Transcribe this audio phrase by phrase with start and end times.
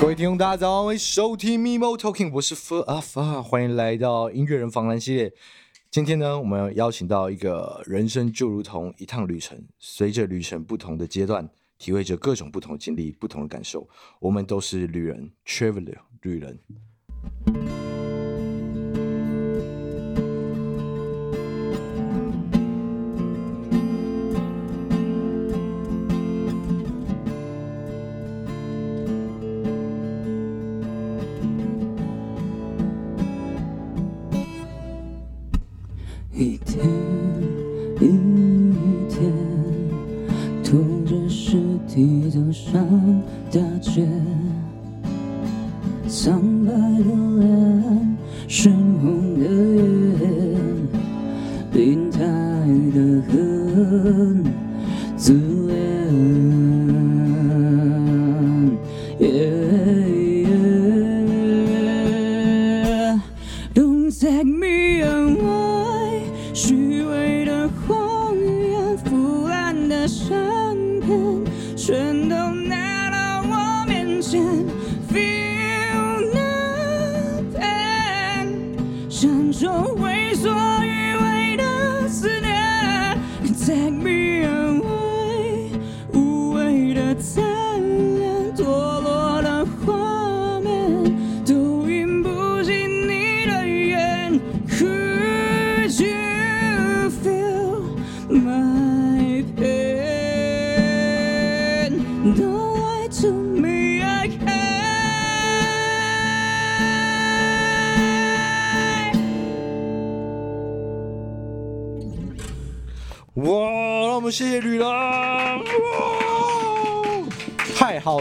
[0.00, 5.32] 各位听众，大家早，欢迎收听 Mimo Talking，我是 Fu 阿发，欢迎来到音乐人访谈系列。
[5.88, 13.88] 今天呢，我们要邀请到一个人生就如同一趟旅程，随着旅程不同的阶段，体会着各种不同的经历、不同的感受。
[14.18, 16.58] 我们都是旅人，Traveler，旅人。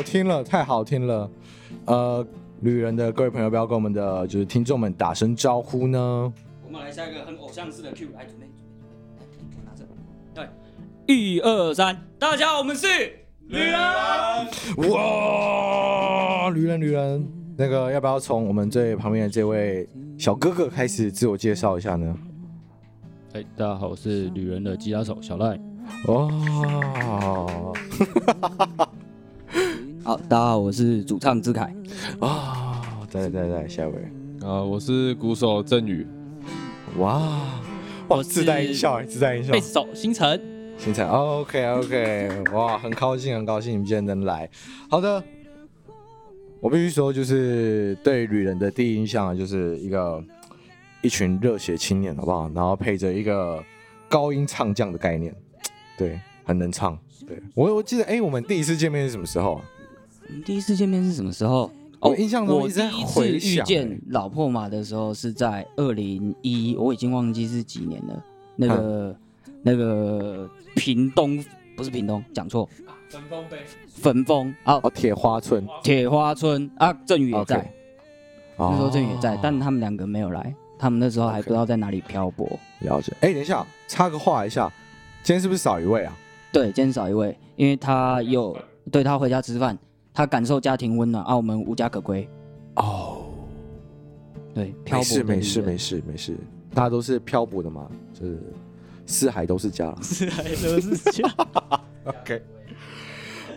[0.07, 1.29] 听了，太好听了。
[1.83, 2.25] 呃，
[2.61, 6.33] 旅人的各位朋友，不要跟我们的就是听众们打声招呼呢？
[6.65, 8.47] 我们来下一个很偶像式的 Q，来准备，
[9.35, 9.83] 准备，拿着。
[10.33, 10.47] 对，
[11.13, 12.87] 一二三，大家好，我们是
[13.47, 13.73] 旅人。
[14.93, 22.17] 哇，旅人，旅人，那个要不要从我们最旁边的这位小哥哥开始自我介绍一下呢？
[23.33, 25.59] 哎，大家好，我是旅人的吉他手小赖。
[26.05, 27.73] 哦，
[30.07, 31.63] 好，大家好，我是主唱志凯。
[32.21, 33.95] 啊、哦，对对对，下一位
[34.41, 36.07] 啊，我是鼓手郑宇。
[36.97, 37.29] 哇，
[38.07, 39.51] 哇，自带音效，自带音效。
[39.51, 40.41] 贝斯手星辰，
[40.77, 44.49] 星辰，OK OK，哇，很高兴，很高兴你们今天能来。
[44.89, 45.21] 好的，
[46.61, 50.23] 我必须说，就是对旅人的第一印象就是一个
[51.01, 52.49] 一群热血青年，好不好？
[52.55, 53.61] 然后配着一个
[54.07, 55.35] 高音唱将的概念。
[55.97, 56.97] 对，很能唱。
[57.27, 59.65] 对我，我记得，哎，我们第一次见面是什么时候啊？
[60.29, 61.71] 我们第一次见面是什么时候？
[61.99, 68.23] 我印象中，我第一次遇见老破马的时候是在二零一，我已经忘记是几年了。
[68.55, 69.15] 那个、
[69.63, 71.43] 那个屏东
[71.75, 72.67] 不是屏东，讲错。
[73.09, 73.57] 焚风杯。
[73.87, 75.65] 焚风啊，哦，铁花村。
[75.81, 77.61] 铁花村啊，郑宇也在。
[77.61, 77.67] Okay.
[78.57, 82.45] 那时候郑宇也在，但他们两个没有来，他们那时候还不知道在哪里漂泊。
[82.81, 82.85] Okay.
[82.89, 83.13] 了解。
[83.21, 84.71] 哎，等一下，插个话一下。
[85.23, 86.15] 今天是不是少一位啊？
[86.51, 88.55] 对，今天少一位，因为他有
[88.91, 89.77] 对他回家吃饭，
[90.17, 92.27] 他感受家庭温暖啊，我们无家可归。
[92.77, 93.25] 哦，
[94.51, 96.35] 对，漂泊没事没事没事没事，
[96.73, 97.87] 大家都是漂泊的嘛，
[98.19, 98.39] 就是
[99.05, 101.31] 四海都是家，四海都是家。
[102.05, 102.41] OK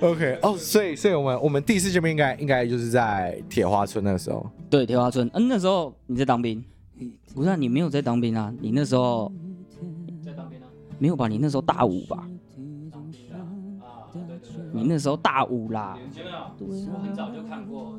[0.03, 4.47] OK，哦，所以所以我们我们第一次见面应该应该就是在铁花村那个时候。
[4.69, 6.63] 对，铁花村，嗯，那时候你在当兵？
[7.35, 9.33] 不是啊，你没有在当兵啊，你那时候
[10.23, 10.67] 在当兵啊。
[10.99, 11.27] 没有吧？
[11.27, 12.29] 你那时候大五吧？
[14.73, 15.99] 你那时候大五啦。
[16.59, 17.99] 我很早就看过。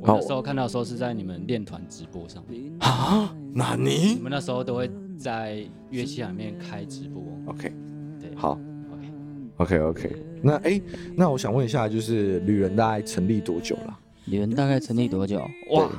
[0.00, 2.72] 我那时候看到的时候是在你们练团直播上面。
[2.80, 3.34] 啊？
[3.54, 4.14] 那你？
[4.14, 7.22] 你们那时候都会在乐器里面开直播。
[7.46, 7.72] OK。
[8.20, 8.58] 对，好。
[8.92, 9.10] OK。
[9.56, 10.16] OK OK。
[10.42, 10.80] 那哎，
[11.16, 13.98] 那我想问一下，就是旅人大概成立多久了？
[14.26, 15.38] 旅人大概成立多久？
[15.72, 15.90] 哇！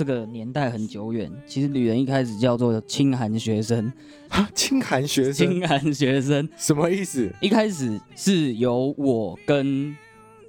[0.00, 3.92] 这个年代很久远，其实旅人一开始叫做清寒学生
[4.30, 7.30] 啊，清寒学生，清寒学生什么意思？
[7.38, 9.94] 一开始是由我跟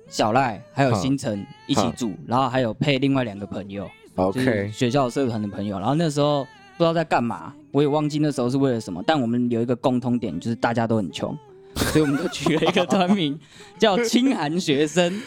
[0.08, 5.78] 小赖还有星辰一起组，然后还有配另外两个朋友，OK，学校社团的朋友。
[5.78, 6.46] 然后那时候
[6.78, 11.38] 不知道在干嘛，我也忘记那时候是为了什么，但我们有一个共通点，就是大家都很穷，
[11.76, 13.38] 所以我们就取了一个团名
[13.78, 15.22] 叫清寒学生。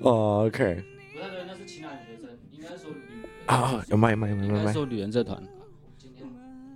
[0.00, 0.82] 哦，OK。
[3.48, 4.72] 啊，有卖有卖有卖有卖！
[4.72, 5.42] 说旅人这团，
[5.96, 6.26] 今天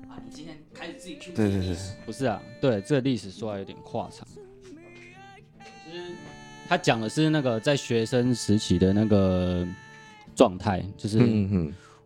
[0.08, 1.32] 啊你今天开始自己去。
[1.32, 1.76] 对对对，
[2.06, 4.26] 不是啊，对，这个历史说来有点话长。
[4.26, 6.12] 就是
[6.66, 9.66] 他讲的是那个在学生时期的那个
[10.34, 11.19] 状态，就是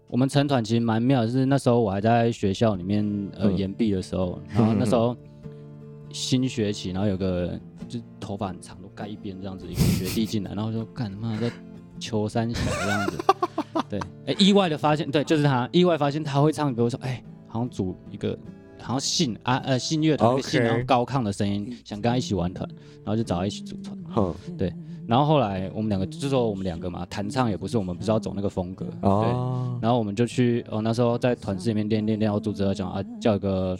[0.08, 5.16] 我们成团其实蛮妙的，就是那时候我还在学校里面呃研毕的时候， 然后那时候
[6.10, 7.56] 新学期，然后有个
[7.88, 11.48] 就头发很长，都盖一边这样子一个学弟进来，然后就干什么在
[11.98, 13.18] 求三小这样子，
[13.88, 18.36] 对，哎，意外的发现，对，就是他，意外发现他会唱歌，我说哎，好像组一个。
[18.78, 22.68] 好像信啊呃信乐团，信然后高亢的声音，想跟他一起玩团，
[23.04, 23.98] 然后就找他一起组团。
[24.16, 24.72] 嗯，对。
[25.08, 28.86] 然后后来我们两个就说我们两个嘛，弹唱也不是我们不知道走那个风格。
[29.00, 29.22] 哦。
[29.24, 29.80] 对。
[29.82, 33.76] 然后我们就去哦，那时候在团室里面练练练，我组织讲啊叫一个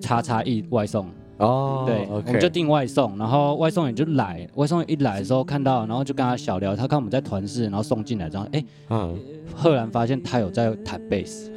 [0.00, 1.10] 叉叉一外送。
[1.42, 1.84] 哦。
[1.86, 2.06] 对。
[2.10, 9.18] 我们就订外送，然后外送员就来，外送员一来的时候看到，然后就跟他小聊，他看我们在团室，然后送进来，然后哎，嗯，
[9.54, 11.50] 赫然发现他有在弹贝斯。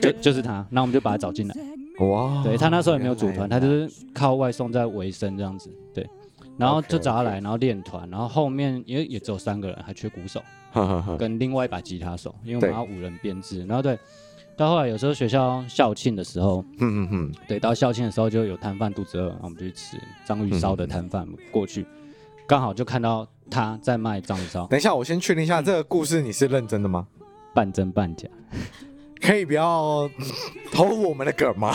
[0.00, 1.54] 就就是他，那我们就把他找进来。
[2.04, 5.70] 哇，对他那时候也没有组团，他就是靠外送在维生这样子。
[5.94, 6.04] 对，
[6.56, 10.42] 然后就找他来，然后练团，然后后面因为也只有三个人，还缺鼓手，
[11.16, 13.64] 跟另外一把吉他手，因为我们要五人编制。
[13.64, 13.96] 然后对，
[14.56, 21.86] 到后来有时候学校校庆的时候，嗯嗯嗯，对，到校庆的时候就有摊贩肚子饿，然后我们就去吃章鱼烧的摊贩过去，
[22.46, 24.66] 刚好就看到他在卖章鱼烧。
[24.66, 27.06] 等一下，我先确定一下这个故事你是认真的吗？
[27.54, 28.28] 半真半假。
[29.20, 30.10] 可以不要
[30.72, 31.74] 偷我们的梗吗？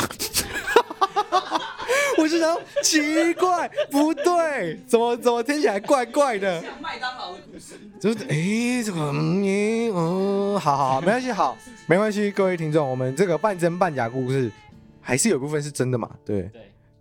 [2.17, 6.61] 我就想奇怪，不对，怎么怎么听起来怪怪的？
[6.61, 14.51] 像麦当劳的故事，就是哎、欸，这个嗯嗯，好好好，没关系，好，没关系，各位听众，我们这个半真半假故事
[14.99, 16.09] 还是有部分是真的嘛？
[16.25, 16.49] 对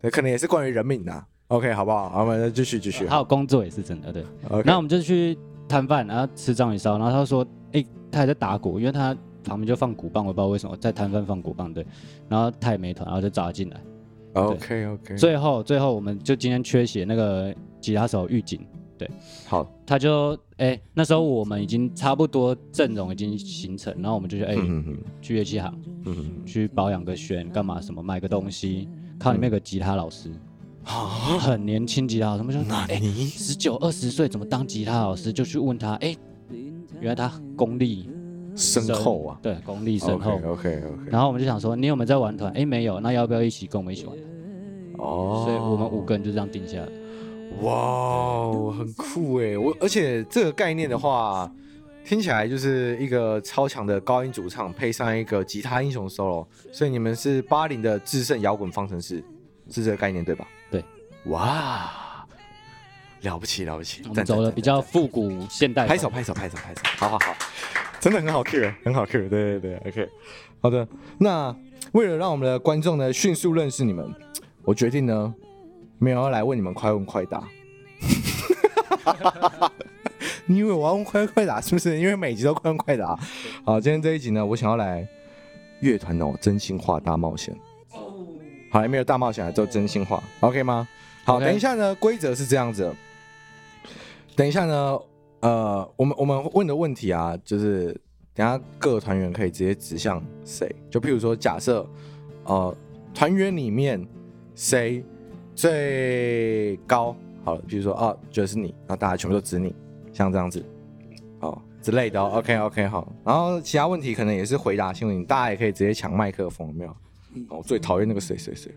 [0.01, 1.25] 对，可能也是关于人命的。
[1.49, 2.11] OK，好不好？
[2.11, 3.07] 好，我们继续继续。
[3.07, 4.23] 还有工作也是真的，对。
[4.49, 4.65] Okay.
[4.67, 5.39] 然后我们就去
[5.69, 7.43] 摊贩，然后吃章鱼烧，然后他说，
[7.73, 9.17] 哎、欸，他还在打鼓，因为他。
[9.49, 11.87] 旁边就放鼓棒，我不知道为什么在摊贩放鼓棒，对，
[12.29, 13.81] 然后他也没团，然后就找他进来。
[14.37, 15.17] OK OK。
[15.17, 18.61] 最后最后我们就今天缺席那个吉他手预警，
[18.99, 19.09] 对，
[19.47, 24.83] 好，他就哎、欸、那时候我们已经差不多阵容已经形成，然后我们就去哎、欸、
[25.21, 25.75] 去乐器行，
[26.45, 28.89] 去保养个弦干嘛什么买个东西，
[29.19, 30.31] 靠里面有个吉他老师，
[30.85, 33.27] 很年轻吉他老师，我们就哪里？
[33.27, 35.33] 十九二十岁怎么当吉他老师？
[35.33, 36.19] 就去问他，哎、欸，
[37.01, 38.09] 原来他功力。
[38.57, 40.33] 深厚啊，对，功力深厚。
[40.33, 41.11] OK OK OK。
[41.11, 42.51] 然后我们就想说，你有没有在玩团？
[42.53, 44.17] 哎，没有，那要不要一起跟我们一起玩？
[44.99, 46.89] 哦，所以我们五个人就这样定下来。
[47.61, 49.57] 哇，很酷哎！
[49.57, 51.51] 我而且这个概念的话，
[52.05, 59.23] 听起来就是一个超强的高音主唱配上一个吉他英雄 solo，所以你们是八零的制胜摇滚方程式，
[59.71, 60.47] 是这个概念对吧？
[60.71, 60.85] 对。
[61.27, 61.91] 哇，
[63.23, 64.03] 了不起了不起！
[64.09, 67.35] 我们走了比较复古现代，拍手拍手拍手拍手，好好好。
[67.99, 70.09] 真的很好 Q，很好 Q，对对对，OK，
[70.61, 70.87] 好的。
[71.19, 71.55] 那
[71.93, 74.15] 为了让我们的观众呢迅速认识你们，
[74.63, 75.35] 我决定呢
[75.99, 77.43] 没有要来问你们快问快答。
[80.47, 81.99] 你以为我要问快问快答是不是？
[81.99, 83.19] 因为每集都快问快答。
[83.65, 85.05] 好，今天这一集呢，我想要来
[85.81, 87.57] 乐团哦真心话大冒险。
[87.91, 90.87] 好，还没有大冒险，来做真心话，OK 吗？
[91.25, 92.95] 好，等一下呢，规则是这样子。
[94.37, 94.99] 等一下呢。
[95.41, 97.93] 呃，我们我们问的问题啊，就是
[98.35, 101.87] 等下各个团员可以直接指向谁，就譬如说，假设
[102.45, 102.75] 呃
[103.15, 104.05] 团员里面
[104.55, 105.05] 谁
[105.55, 107.15] 最高，
[107.45, 109.73] 好了，比如说啊，就是你，然后大家全部都指你，
[110.13, 110.65] 像这样子，
[111.39, 116.97] 好之类的哦，OK OK 好，然后其他问题可能也是回答性问题，大家也可以直接抢麦克风，有没有？
[117.51, 118.73] 哦，最讨厌那个谁谁谁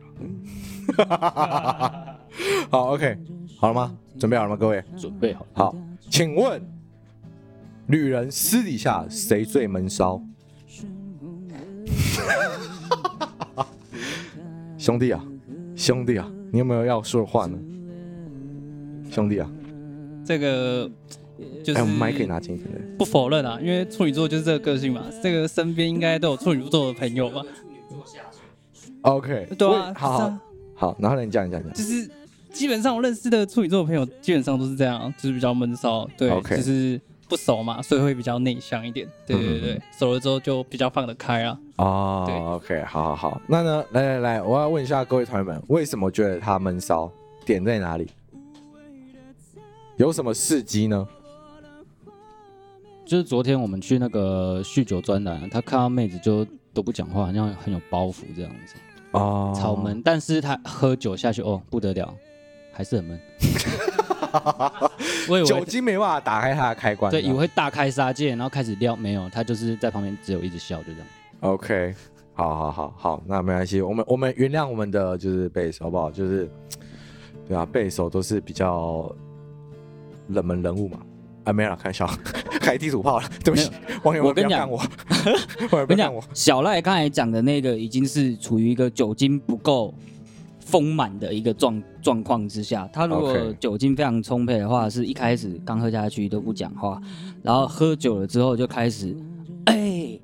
[0.97, 2.19] 了，
[2.69, 3.17] 好 OK，
[3.59, 3.93] 好了吗？
[4.17, 4.55] 准备好了吗？
[4.55, 5.75] 各位，准备好，好。
[6.09, 6.61] 请问，
[7.87, 10.21] 女人私底下谁最闷骚？
[14.77, 15.21] 兄弟啊，
[15.75, 17.57] 兄弟啊，你有没有要说的话呢？
[19.11, 19.51] 兄弟啊，
[20.23, 20.89] 这个
[21.61, 22.95] 就是，哎，我们麦可以拿近一点。
[22.97, 25.03] 不否认啊，因为处女座就是这个个性嘛。
[25.21, 27.41] 这个身边应该都有处女座的朋友吧
[29.01, 30.37] ？OK，对啊，好好
[30.75, 32.09] 好，然后呢，你讲，你讲，讲，就是。
[32.51, 36.57] 基本上我认识的处女座的朋友基本上都是这样，就是比较闷骚，对，Okay.
[36.57, 39.07] 就是不熟嘛，所以会比较内向一点。
[39.25, 41.59] 对对对，嗯、熟了之后就比较放得开啊。
[41.77, 47.11] 哦对，OK，好好好，那呢，来来来，我要问一下各位团员们，为什么觉得他闷骚？
[47.45, 48.07] 点在哪里？
[49.97, 51.07] 有什么事迹呢？
[53.05, 58.75] 就是昨天我们去那个酗酒专栏，他看到妹子就都不讲话，好像很有包袱这样子。
[59.11, 62.13] 哦，草门，但是他喝酒下去哦，不得了。
[62.79, 63.19] 还是很闷，
[65.27, 71.07] 我以为酒精没办法打开它的开关，对，以为会大开杀戒，然后开始撩，没有，他就是在旁边只有一直笑，就这样。
[71.41, 71.93] OK，
[72.31, 76.09] 好好好好，那没关系，我们我们原谅我们的就是贝手好不好？
[76.09, 76.50] 就是
[77.50, 79.13] 对啊，背手都是比较
[80.29, 81.00] 冷门人物嘛。
[81.43, 82.09] 啊，没有了，开玩笑，
[82.62, 83.69] 开地图炮了，对不起，
[84.03, 84.81] 网友们不要干我，
[85.71, 89.93] 我跟你讲，小赖刚才讲的那个已经是处于一个酒精不够
[90.69, 97.01] 丰满的一个状状况之下，他如果酒精非常充沛的话，是一开始刚喝下去都不讲话，
[97.41, 99.15] 然后喝酒了之后就开始，
[99.65, 100.21] 哎、欸，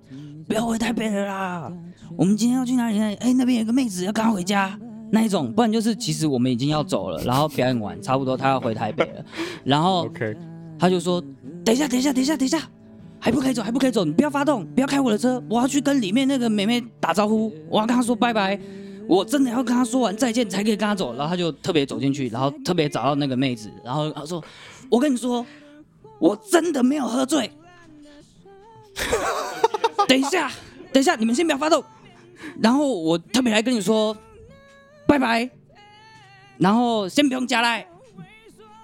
[0.48, 1.72] 不要回台北了啦。
[2.16, 3.00] 我们今天要去哪里？
[3.00, 3.06] 呢？
[3.20, 4.80] 哎，那边有个妹子要赶快回家，
[5.12, 9.26] 那一种，不然就是其实我们已经要走了，然后表演完差不多他要回台北了，
[9.66, 10.08] 然后
[10.78, 11.22] 他就说
[11.66, 12.62] ：“等一下，等一下，等一下，等一下，
[13.20, 18.60] 还不可以走，还不可以走，你不要发动，不要开我的车，我要去跟里面那个妹妹打招呼，我要跟她说拜拜，
[19.08, 24.44] 我真的要跟他说完再见才可以跟他走。”然后他就特别走进去，然后特别找到那个妹子，然后他说
[24.90, 25.46] ：“我跟你说，
[26.20, 27.52] 我真的没有喝醉。
[30.08, 30.52] 等一下，
[30.94, 31.84] 等一下，你们先不要发动。”
[32.62, 34.16] 然后我特别来跟你说，
[35.08, 35.50] 拜拜，
[36.58, 37.88] 然后先不用加来，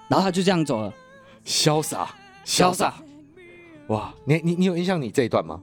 [0.08, 0.92] 然后他就这样走了，
[1.44, 2.14] 潇洒，
[2.44, 2.94] 潇洒，
[3.88, 5.60] 哇，你你你有印象你这一段吗？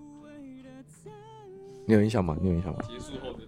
[1.85, 2.37] 你有印象吗？
[2.41, 2.79] 你有印象吗？
[2.87, 3.39] 结束后的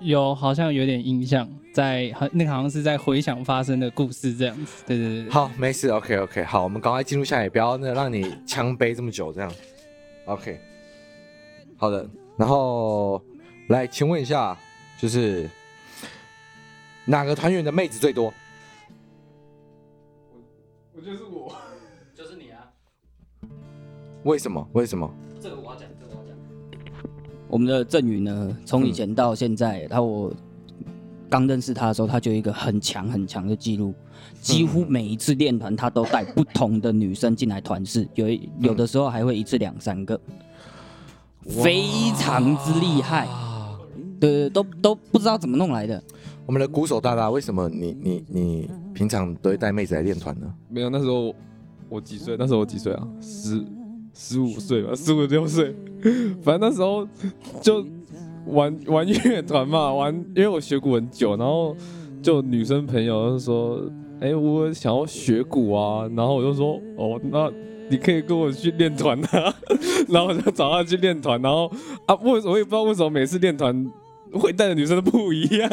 [0.00, 5.30] 有，好像有点印象，在那个好像是在回想发生的故事这样子，对对对。
[5.30, 9.52] 好，没事，OK OK，好，我们赶快进入下来，不要那让你枪杯这么久这样
[10.26, 10.60] ，OK，
[11.76, 13.20] 好的，然后。
[13.68, 14.56] 来，请问一下，
[14.96, 15.50] 就是
[17.04, 18.26] 哪个团员的妹子最多？
[18.26, 18.34] 我，
[20.94, 21.52] 我就是我，
[22.14, 22.70] 就是你啊。
[24.22, 24.64] 为什么？
[24.72, 25.12] 为什么？
[25.40, 25.95] 这个我要讲，这个我要讲。
[27.48, 30.32] 我们的郑宇呢，从以前到现在，他、嗯、我
[31.28, 33.94] 刚认识他的时候，他就有一个很强很强的记录，
[34.40, 38.28] 几乎每一次练团，他都带不同的女生进来团试，有
[38.60, 40.20] 有的时候还会一次两三个，
[41.44, 43.28] 非常之厉害。
[44.18, 46.02] 对，对，都都不知道怎么弄来的。
[46.46, 50.52] 我们的鼓手大大，为什么你你你平常都会带妹子来练团呢？
[50.68, 51.34] 没有，那时候
[51.88, 52.36] 我几岁？
[52.38, 53.06] 那时候我几岁啊？
[53.20, 53.64] 十
[54.16, 55.74] 十五岁吧，十五六岁。
[56.42, 57.06] 反正那时候
[57.60, 57.86] 就
[58.46, 61.76] 玩玩乐团嘛，玩，因为我学鼓很久，然后
[62.22, 63.80] 就女生朋友就说
[64.20, 67.52] ：“哎，我想要学鼓啊。”然后我就说：“哦，那。”
[67.88, 69.54] 你可以跟我去练团啊，
[70.10, 71.70] 然后我就找他去练团，然后
[72.04, 73.88] 啊，为什么我也不知道为什么每次练团
[74.32, 75.70] 会带的女生都不一样，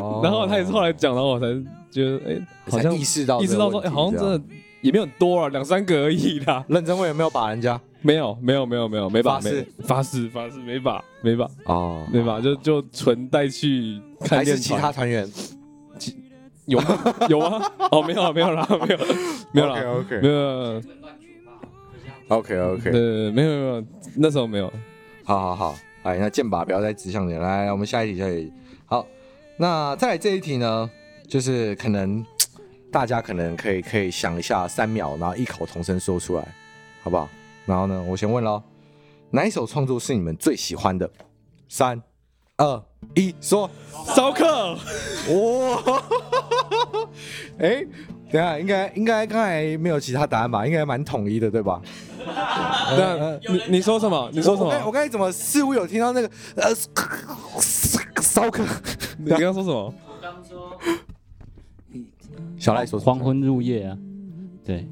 [0.00, 1.46] 哦、 然后他也是后来讲，然后我才
[1.90, 4.40] 觉得，哎、欸，好像意识到意识到说，哎、欸，好像真的
[4.86, 6.64] 也没有很多啊，两三个而已啦。
[6.68, 7.78] 认真问有没有把人家？
[8.02, 14.44] 没有，没有，没有，没有，没把，发誓，发誓，发誓，没把，没把，哦，没把，就就纯带去看练团。
[14.44, 15.28] 还是其他团员？
[16.66, 17.14] 有吗？
[17.28, 17.72] 有吗？
[17.90, 18.98] 哦， 没有，没有啦，没有，
[19.50, 20.82] 没有啦，OK，没有。
[22.28, 23.84] OK OK，对，没有没有，
[24.16, 24.72] 那时候没有。
[25.24, 27.40] 好好好，哎，那箭靶不要再指向你了。
[27.40, 28.52] 来，我们下一题，下一题。
[28.84, 29.04] 好，
[29.56, 30.88] 那再来这一题呢，
[31.26, 32.24] 就是可能
[32.90, 36.48] 大家可能可以可以想一下三秒，然后异口同声说出来，
[37.02, 37.28] 好不好？
[37.66, 38.62] 然后呢，我先问喽，
[39.30, 41.10] 哪一首创作是你们最喜欢的？
[41.68, 42.00] 三、
[42.56, 42.82] 二、
[43.14, 43.68] 一，说。
[44.14, 44.74] 骚客。
[44.74, 46.02] 哇。
[47.58, 47.84] 哎，
[48.30, 50.64] 等下，应该应该刚才没有其他答案吧？
[50.66, 51.82] 应该蛮统一的，对吧？
[52.26, 54.30] 那你你说什么？
[54.32, 54.70] 你说什么？
[54.86, 56.72] 我刚才怎么似乎有听到那个呃
[58.22, 58.64] 骚客？
[59.18, 59.92] 你刚刚说什么？
[62.58, 63.98] 小赖说黄昏入夜啊，
[64.64, 64.86] 对，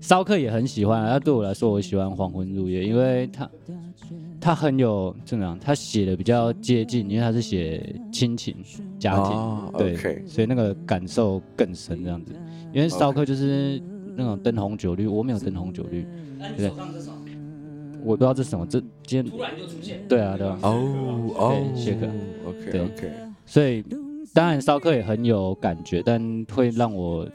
[0.00, 1.12] 骚客也很喜欢啊。
[1.12, 3.50] 他对我来说，我喜欢黄昏入夜，因为他
[4.40, 8.56] 他很有这样，他写的比较接近，因为他是写亲情
[8.98, 10.26] 家庭，哦、对，okay.
[10.26, 12.32] 所以那个感受更深这样子。
[12.72, 13.80] 因为骚客就是
[14.14, 16.06] 那种灯红酒绿，我没有灯红酒绿。
[16.56, 16.70] 对，
[18.04, 20.06] 我不知道这是什么，这今天突然就出现。
[20.06, 20.58] 对啊，对啊。
[20.62, 22.06] 哦哦，谢克。
[22.46, 23.12] OK OK。
[23.46, 23.82] 所以
[24.34, 27.28] 当然骚客也很有感觉，但会让我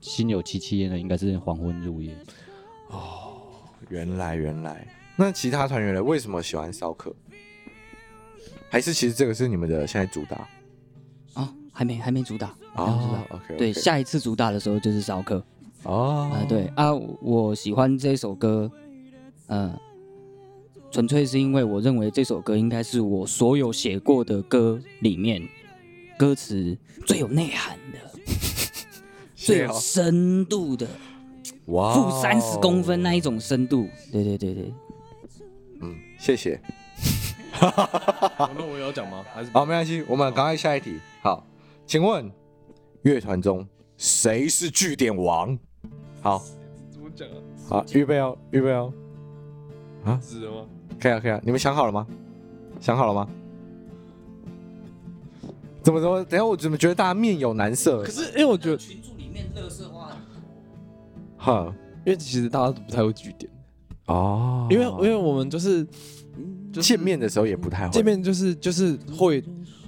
[0.00, 2.16] 心有戚戚焉的应该是黄昏入夜。
[2.88, 3.42] 哦，
[3.88, 4.86] 原来原来。
[5.16, 6.02] 那其他团员呢？
[6.02, 7.14] 为什么喜欢骚客？
[8.70, 10.48] 还是其实这个是你们的现在主打？
[11.34, 12.54] 啊，还没还没主打。
[12.76, 13.56] 哦，OK。
[13.56, 15.42] 对，下一次主打的时候就是骚客。
[15.82, 18.70] 哦，啊对啊，我喜欢这首歌，
[19.48, 19.76] 嗯，
[20.90, 25.42] 纯粹是因为我认为这首歌应该是我所有写过的歌里面
[26.18, 27.98] 歌词最有内涵的，
[29.36, 30.86] 最有深度的，
[31.66, 34.74] 哇，负三十公分那一种深度，对对对对，
[35.80, 36.60] 嗯，谢谢。
[37.60, 39.24] 那我要讲吗？
[39.32, 40.98] 还是好，没关系，我们赶快下一题。
[41.22, 41.46] 好，
[41.86, 42.30] 请问
[43.02, 45.56] 乐团中谁是句点王？
[46.20, 46.42] 好，
[46.90, 47.34] 怎么讲啊？
[47.68, 48.92] 好，预备哦，预备哦。
[50.04, 50.20] 啊？
[50.22, 50.66] 是吗？
[51.00, 51.40] 可以啊，可以啊。
[51.44, 52.06] 你们想好了吗？
[52.80, 53.28] 想好了吗？
[55.88, 56.22] 怎么说？
[56.22, 58.02] 等下我怎么觉得大家面有难色？
[58.02, 60.10] 可是因为我觉得群组里面乐色话，
[61.38, 63.50] 哈，因为其实大家都不太会句点
[64.04, 65.86] 哦，因为因为我们就是
[66.72, 69.42] 见面的时候也不太会，见面就是就是会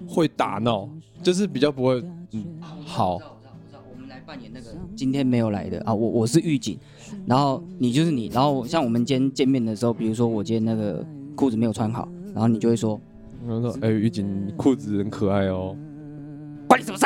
[0.09, 0.89] 会打闹，
[1.23, 2.03] 就是比较不会
[2.33, 2.47] 嗯
[2.87, 3.21] 好。
[3.93, 6.79] 我们来扮演那个今天没有来的啊，我我是狱警，
[7.27, 11.05] 然后你就是你，然后像我们今天见面的时候，比如说我今天那个
[11.37, 12.99] 裤子没有穿好，然后你就会说。
[13.47, 15.75] 然后说：“哎、欸，狱警，你裤子很可爱哦，
[16.71, 17.05] 关你什么事？”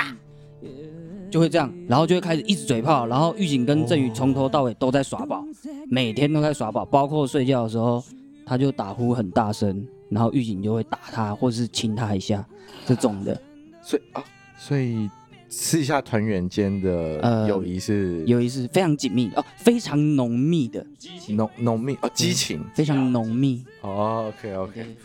[1.32, 5.44] 就会这样，然后就会开始一直嘴炮，然后狱警跟振宇从头到尾都在耍宝，
[5.88, 8.04] 每天都在耍宝，包括睡觉的时候，
[8.46, 12.46] 他就打呼很大声，然后狱警就会打他或是亲他一下，
[12.86, 13.40] 这种的。
[13.82, 14.22] 所以啊，
[14.56, 15.10] 所以
[15.48, 20.86] 私下团员间的友谊是、呃、友谊是非常紧密哦，非常浓密的，
[21.30, 23.64] 浓浓密哦，激情、嗯、非常浓密。
[23.80, 24.96] 哦，OK OK。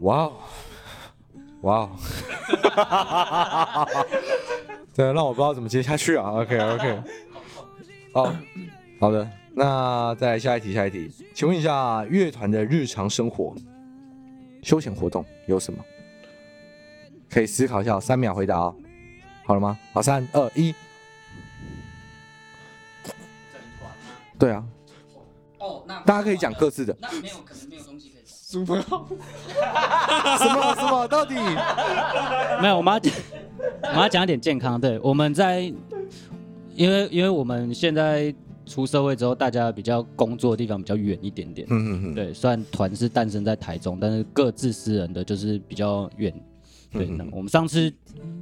[0.00, 0.32] 哇哦，
[1.62, 1.90] 哇哦，
[4.94, 6.30] 对让我不知道怎么接下去啊。
[6.30, 7.02] OK OK，
[8.12, 8.32] 好
[9.00, 13.54] 好的，那再下一题，下一题，请问一下，乐团的日常生活、
[14.62, 15.84] 休闲活动有什么？
[17.30, 18.74] 可以思考一下，三秒回答哦。
[19.44, 19.78] 好了吗？
[19.92, 20.74] 好，三二一。
[24.38, 24.64] 对啊。
[25.58, 26.96] 哦，那大家可以讲各自的。
[27.00, 27.82] 那没有，可能没有。
[28.52, 29.08] Super House
[30.38, 31.08] 什么什么？
[31.08, 31.34] 到底
[32.60, 32.76] 没有？
[32.76, 33.14] 我们要讲，
[33.84, 34.78] 我们要讲一点健康。
[34.78, 35.60] 对，我们在，
[36.74, 38.34] 因为因为我们现在
[38.66, 41.66] 出社会之后，大家比较工作的地方比较远一点点。
[41.70, 42.14] 嗯嗯嗯。
[42.14, 46.30] 对，虽然团是诞生在台中，但是各自私人的就是比较远。
[46.92, 47.90] 对，那我们上次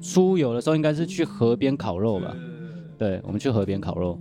[0.02, 2.34] 出游的时候，应该是去河边烤肉吧？
[2.98, 4.18] 对，我们去河边烤肉。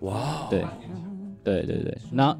[0.00, 0.46] 哇。
[0.48, 0.64] 对，
[1.44, 2.34] 对对对，那。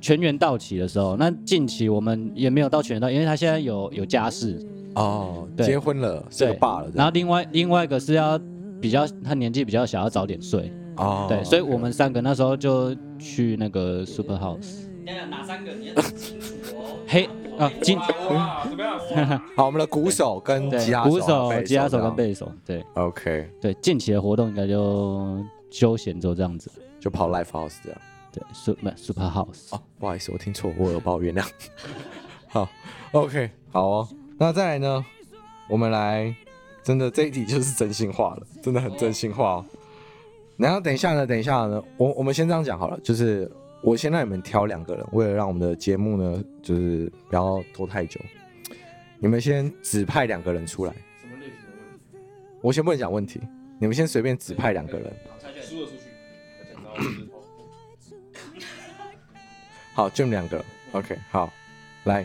[0.00, 4.58] 全员到齐的时候，那近期我们也没有到全员到，因为他现在有有家室
[4.94, 6.90] 哦，对结婚了，是个爸了。
[6.94, 8.40] 然后另外另外一个是要
[8.80, 11.26] 比较他年纪比较小，要早点睡哦。
[11.28, 14.86] 对，所以我们三个那时候就去那个 Super House。
[15.28, 15.72] 哪三个？
[15.72, 16.96] 你要清楚哦。
[17.08, 18.34] 黑啊金怎么
[19.12, 19.42] 样？
[19.56, 22.50] 好，我们的鼓手跟吉他鼓手、吉他手跟贝手。
[22.64, 23.50] 对，OK。
[23.60, 26.70] 对，近期的活动应该就休闲就这样子，
[27.00, 28.00] 就跑 Live House 这样。
[28.32, 31.46] 对，Super Super House 哦，不好意思，我听错，我有抱原谅。
[32.48, 32.68] 好
[33.12, 34.08] ，OK，好哦。
[34.38, 35.04] 那再来呢？
[35.68, 36.34] 我们来，
[36.82, 39.66] 真的这一题就是真心话了，真的很真心话哦。
[40.56, 43.50] 然后等一下呢，等一下呢，我我们先这样讲好了，就是
[43.82, 48.20] 我先让你们挑两个人，为了让我们的节目呢，就是不要拖太久，
[49.18, 50.92] 你们先指派两个人出来。
[51.20, 52.18] 什么类型的问题？
[52.62, 53.40] 我先不能讲问题，
[53.78, 55.12] 你们先随便指派两个人。
[55.62, 57.30] 输了出去。
[60.00, 61.52] 好，就你们两个，OK，好，
[62.04, 62.24] 来，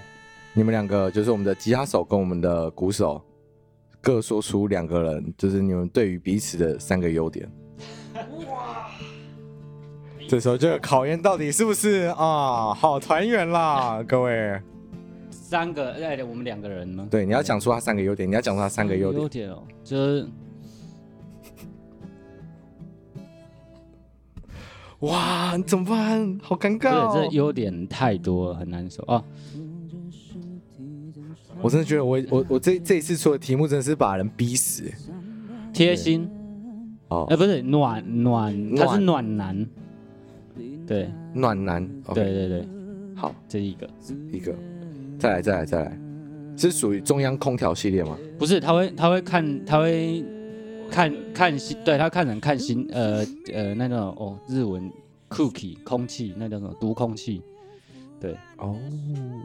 [0.53, 3.21] 你们两个就是我们的吉他手跟我们的鼓手，
[3.99, 7.51] 各说出两个人，就是你们对于彼此的三个优点。
[8.47, 8.89] 哇！
[10.25, 14.57] 这时候就考验到底是不是啊好团圆啦，各位。
[15.29, 17.05] 三个，哎，我们两个人吗？
[17.11, 19.21] 对，你要讲出他三个优点，你要讲出他三个优点。
[19.21, 20.25] 优点哦，就是。
[25.05, 26.39] 哇，怎么办？
[26.41, 27.11] 好尴尬哦！
[27.13, 29.23] 这优点太多了，很难受啊！
[31.61, 34.91] 我真的觉得我我我这这一次出的题目真的是把人逼死。
[35.71, 36.29] 贴心
[37.09, 39.65] 哦，哎，不是暖暖，他是暖男。
[40.87, 41.87] 对，暖男。
[42.13, 42.67] 对对对，
[43.15, 43.89] 好，这一个
[44.31, 44.53] 一个，
[45.19, 45.99] 再来再来再来，
[46.57, 48.17] 是属于中央空调系列吗？
[48.37, 50.25] 不是，他会他会看他会。
[50.89, 54.91] 看看星，对他看人看星，呃呃那种哦，日文
[55.29, 57.41] cookie 空气，那叫什么读空气，
[58.19, 58.37] 对。
[58.57, 58.79] 哦，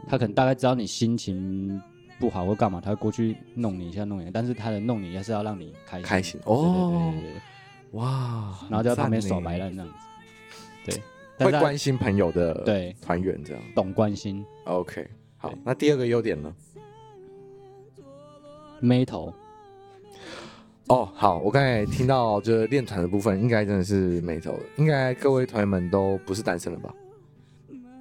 [0.07, 1.81] 他可能大概知道你心情
[2.19, 6.05] 不好或干嘛，他会过去弄你一下弄你，但是他的弄你也是要让你开心。
[6.05, 6.39] 开心。
[6.45, 7.13] 哦，
[7.91, 9.87] 哇，然后就在旁边耍白烂这样
[10.85, 10.99] 子，
[11.37, 12.95] 对，会关心朋友的对。
[13.01, 15.05] 团员这样，懂关心，OK，
[15.37, 16.53] 好，那第二个优点呢？
[18.79, 19.33] 眉头。
[20.91, 26.93] 哦，好，我刚才听到就是练团的部分，应该真的是没头，应该各位团员们都不是单身了吧？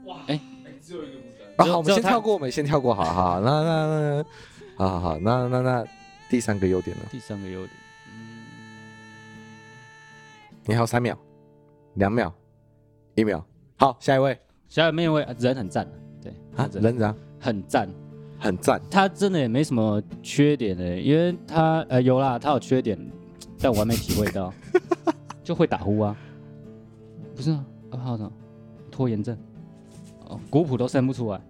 [0.06, 0.40] 哇，哎、欸，
[0.82, 1.70] 只有一个不是单身。
[1.70, 4.24] 啊，好，我们先跳过，我们先跳过，好好，那那那，
[4.76, 5.84] 好好好，那那那
[6.28, 7.04] 第三个优点呢？
[7.12, 7.70] 第三个优点，
[8.12, 8.42] 嗯，
[10.66, 11.16] 你还有三秒，
[11.94, 12.34] 两秒，
[13.14, 14.36] 一秒，好，下一位，
[14.68, 15.88] 下一位人很赞，
[16.20, 17.16] 对，啊，人怎样？
[17.38, 17.88] 很赞。
[18.40, 22.98] 很赞，他真的也没什么缺点的，因为他呃有啦，他有缺点，
[23.60, 24.52] 但我还没体会到，
[25.44, 26.16] 就会打呼啊，
[27.36, 28.32] 不是啊，二号呢，
[28.90, 29.36] 拖延症，
[30.26, 31.40] 哦，古谱都生不出来，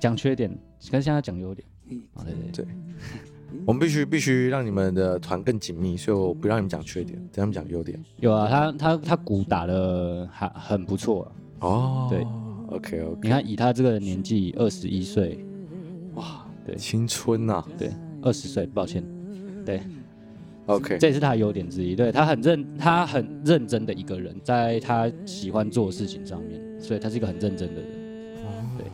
[0.00, 0.50] 讲缺点，
[0.90, 1.66] 可是现在讲优点，
[2.14, 2.74] 啊对对对，
[3.64, 8.02] 我们必须必须让你们的团更紧密，所以我不让你们讲缺点，只让你们讲优点。
[8.18, 12.08] 有啊，他他他鼓打得还很不错哦。
[12.10, 12.26] 对
[12.76, 13.20] ，OK OK。
[13.22, 15.38] 你看以他这个年纪，二十一岁，
[16.14, 17.90] 哇，对，青春呐，对，
[18.22, 19.04] 二十岁，抱歉，
[19.64, 19.80] 对
[20.66, 21.94] ，OK，这也是他的优点之一。
[21.94, 27.84] 对，他很认，他很认真的一个人，在他喜欢做的事情上面，所以他是一个很认真的人。
[28.78, 28.86] 对。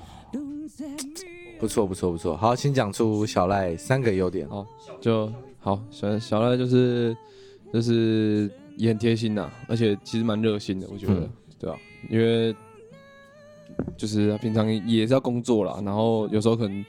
[1.58, 4.48] 不错不错不错，好，请讲出小赖三个优点。
[4.48, 4.66] 好，
[4.98, 7.14] 就好，小小赖就是
[7.70, 11.76] 就是也很贴心呐，而且其实蛮热心的，我觉得，嗯、对啊，
[12.08, 12.56] 因为
[13.94, 16.82] 就是他平常也是要工作啦，然后有时候可能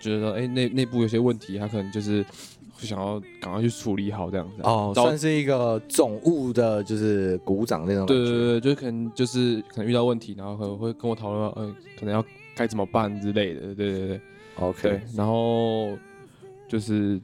[0.00, 2.24] 觉得哎内内部有些问题，他可能就是
[2.72, 4.62] 会想要赶快去处理好这样子。
[4.62, 8.06] 哦，算是一个总务的，就是鼓掌那种。
[8.06, 12.24] 对对对，就是可能就是可能遇到问题，然后可能会跟我讨论，呃，可能要。
[12.52, 14.20] 该怎么办之类的，对对对
[14.56, 15.96] ，OK，然后
[16.68, 17.18] 就是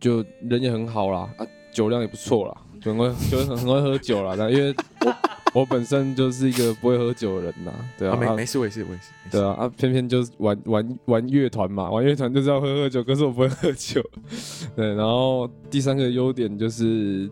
[0.00, 5.14] 就人也很好啦，啊，酒量也不错啦，就很会就很很会喝酒啦，但因为我
[5.54, 14.02] 我本身就是一个不会喝酒的人呐，对啊，没没事没事没事，对啊，啊，偏偏就是玩玩玩乐团嘛，玩乐团就是要喝喝酒，可是我不会喝酒，
[14.74, 17.30] 对，然后第三个优点就是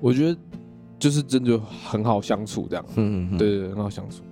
[0.00, 0.36] 我觉得
[0.98, 4.22] 就是真的很好相处这样，嗯嗯，对对对，很好相处。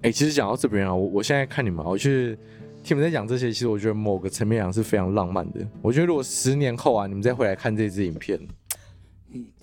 [0.00, 2.36] 哎、欸，其实讲到这边啊，我我现在看你们，我去
[2.84, 5.66] 听你们在讲这些，其实我觉得某个层面上是非常浪漫的。
[5.82, 8.38] 我觉得如果十年后啊，你们再回来看这支影片，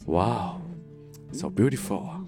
[0.08, 0.58] 哇
[1.36, 2.24] ，so beautiful 啊！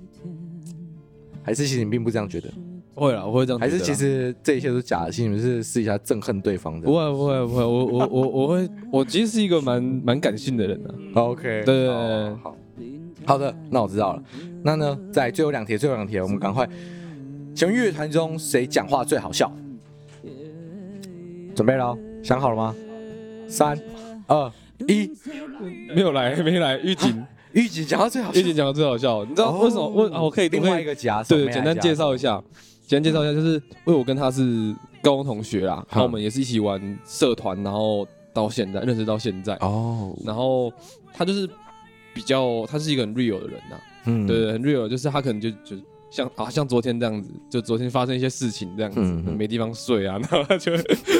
[1.44, 2.50] 还是其实你并不这样觉得？
[2.94, 3.60] 会啊，我会这样。
[3.60, 5.12] 还是其实这一切都是假的？
[5.12, 6.86] 其实你们是试一下憎恨对方的？
[6.88, 10.96] 不会不会不会，我我我我会， 我其实是一个蛮蛮感性的人的、啊。
[11.24, 12.58] OK，对对对，好
[13.26, 14.24] 好的，那我知道了。
[14.64, 16.68] 那呢，在最后两题，最后两题，我们赶快。
[17.56, 19.52] 请问乐团中谁讲话最好笑？
[21.56, 22.76] 准备了，想好了吗？
[23.48, 23.80] 三、
[24.28, 24.52] 二、
[24.88, 25.10] 一，
[25.96, 26.78] 没有来，没来。
[26.80, 29.24] 玉锦，玉锦讲到最好笑，玉锦讲到最好笑。
[29.26, 29.88] 你知道为什么？
[29.88, 32.42] 我啊，我可以另外一个假对，简单介绍一下，
[32.86, 40.16] 简单介绍一下，就是因为我跟他是高中同学啦，然后我们也是一起玩社团，然后到现在认识到现在哦。
[40.26, 40.72] 然后
[41.14, 41.50] 他就是
[42.14, 45.76] 比较，他是一个很 real 的人呐，嗯，对对，很 real，就是他可能就就。
[46.10, 50.72] 像啊，像昨天这样子，就昨天发生一些事情这样子，没地方睡啊， 然后他就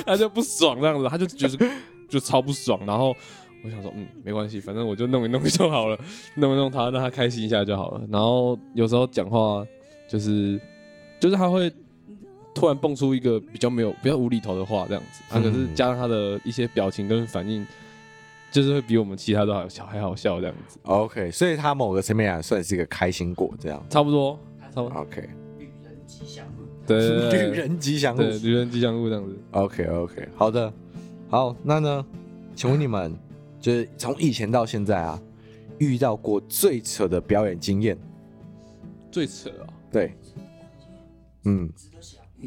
[0.06, 1.70] 他就不爽这样子，他就觉得
[2.08, 2.80] 就超不爽。
[2.88, 3.14] 然后
[3.64, 5.98] 我想说，嗯，没关系，反正我就弄一弄 就好了，
[6.36, 8.02] 弄一弄他，让他开心一下就好了。
[8.10, 9.66] 然后有时候讲话
[10.08, 10.60] 就是
[11.20, 11.72] 就是他会
[12.54, 17.66] 突然蹦出一个比较没有比较无厘头的话这样子，他可是加上他的一些表情跟反应，
[18.52, 20.80] 就是会比我们其他都好笑还好笑这样子。
[20.84, 24.40] OK，所以他某个层面来算是一个开心果这样，差不多。
[24.74, 29.36] 差不多 OK，女人吉祥物，对，女人吉祥物，对，旅人吉祥物这样子。
[29.52, 30.72] OK，OK，好的，
[31.30, 32.06] 好，那呢？
[32.54, 33.12] 请问你们
[33.68, 35.22] 就是从以前到现在啊，
[35.78, 37.98] 遇到过最扯的表演经验？
[39.12, 39.68] 最扯啊？
[39.92, 40.14] 对，
[41.44, 41.70] 嗯，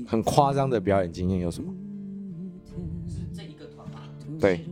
[0.06, 1.70] 很夸张的表演经验有什么？
[3.06, 3.98] 是这一个团吗？
[4.40, 4.64] 对，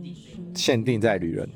[0.55, 1.47] 限定在旅人。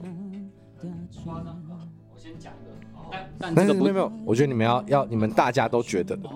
[3.40, 6.30] 但是没有没有，我觉得你们要要你们大家都觉得的，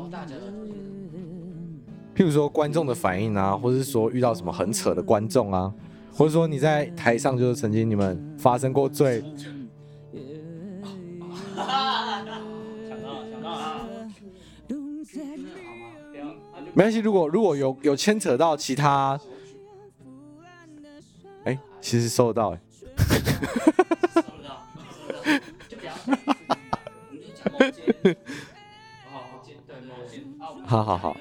[2.16, 5.72] 譬如说观众的反应啊，或者是说遇到什么很扯的观众啊，
[6.18, 9.30] 或者说你在台上就是曾经你们发生过最，想
[13.04, 14.10] 到了想到了，
[16.74, 19.20] 没关系，如果如果有有牵扯到其他，
[21.44, 22.58] 哎，其实收得到哎。
[30.66, 31.16] 好好好，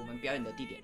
[0.00, 0.80] 我们表演的地点，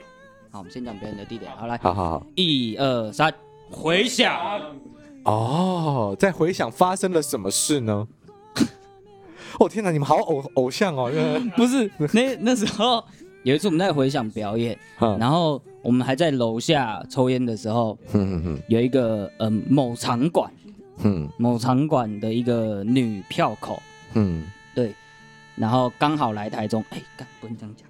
[0.50, 3.32] 好，我们先讲表演的地点，好来，好好好，一二三，
[3.70, 4.60] 回想。
[5.24, 8.06] 哦，在回想发生了什么事呢？
[9.60, 11.10] 哦天哪，你们好偶偶像哦，
[11.56, 13.02] 不是，那那时候
[13.42, 14.76] 有一次我们在回想表演，
[15.18, 17.96] 然后我们还在楼下抽烟的时候，
[18.68, 20.52] 有一个嗯某场馆，
[21.04, 23.82] 嗯某场馆的一个女票口，
[24.14, 24.44] 嗯。
[24.74, 24.92] 对，
[25.54, 27.88] 然后刚好来台中，哎，干不能这样讲，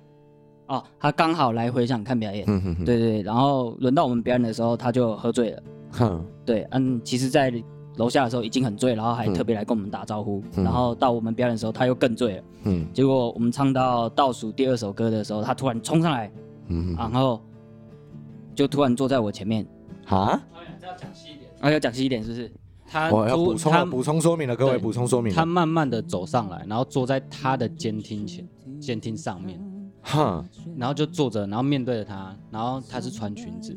[0.67, 7.53] 哦，他刚好来回想看表演，嗯哼哼，对对，然后轮到我们表演的时候，他就喝醉了，哼，对，嗯，其实，在
[7.97, 16.33] 楼下的时候已经很醉，然后还特别来跟我们打招呼，嗯、然后到我们表演的时候，他又更醉了，嗯，结果我们唱到倒数第二首歌的时候，他突然冲上来，
[16.69, 17.41] 嗯哼，然后
[18.55, 19.67] 就突然坐在我前面，
[20.07, 20.43] 啊，
[20.81, 22.51] 这要讲细一点，啊，要讲细一点，是不是？
[22.87, 25.33] 他我要补充补充说明了，各位补充说明。
[25.35, 28.47] 他慢慢的走上来，然后坐在他的监听前，
[28.79, 29.59] 监听上面，
[30.05, 30.45] 哈，
[30.77, 33.75] 然后就坐着，然后面对着他，然后他是穿裙子，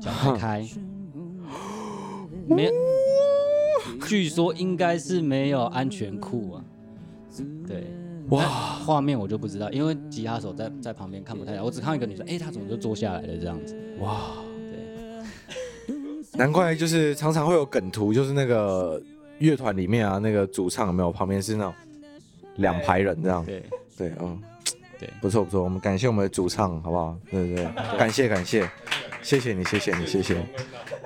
[0.00, 0.36] 脚开。
[0.36, 0.68] 开，
[2.48, 2.68] 没，
[4.06, 6.64] 据说应该是没有安全裤啊。
[7.66, 7.86] 对，
[8.30, 8.42] 哇，
[8.84, 13.76] 画面我就不知道，因为吉他手在在旁边看不太到，我只看到一个女生，哎、欸，她怎么就坐下来了这样子？
[14.00, 14.32] 哇，
[15.86, 15.94] 对，
[16.38, 19.00] 难怪就是常常会有梗图，就是那个
[19.38, 21.74] 乐团里面啊，那个主唱有没有旁边是那种
[22.56, 23.44] 两排人这样？
[23.44, 23.62] 对。
[23.96, 24.38] 对，嗯，
[24.98, 27.16] 对，不错不错，我们感谢我们的主唱，好不好？
[27.30, 28.68] 对对对，感谢感谢，
[29.22, 30.34] 谢谢你，谢谢你，谢谢，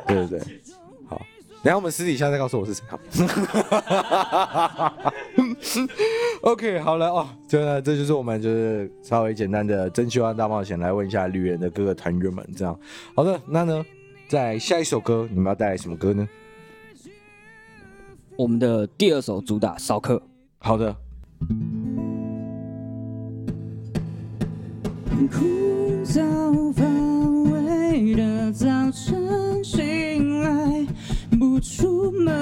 [0.06, 0.60] 对对对。
[1.08, 1.20] 好
[1.62, 2.82] 等下我们私底下再告诉我是谁。
[6.42, 12.78] OK，好了哦，这这就是我们就是稍微简单的真心话大冒险，来问一下旅人的各个团员们，这样。
[13.14, 13.84] 好的，那呢，
[14.28, 16.26] 在下一首歌你们要带来什么歌呢？
[18.36, 20.16] 我们的第二首主打《骚客》。
[20.60, 20.96] 好的。
[25.28, 25.44] 枯
[26.04, 26.82] 燥乏
[27.52, 30.86] 味的早晨醒来
[31.38, 32.32] 不出门，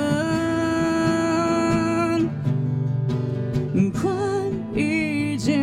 [3.92, 4.14] 宽
[4.74, 5.58] 衣解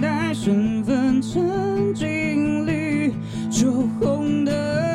[0.00, 3.12] 带，身份成经历
[3.50, 4.89] 酒红灯。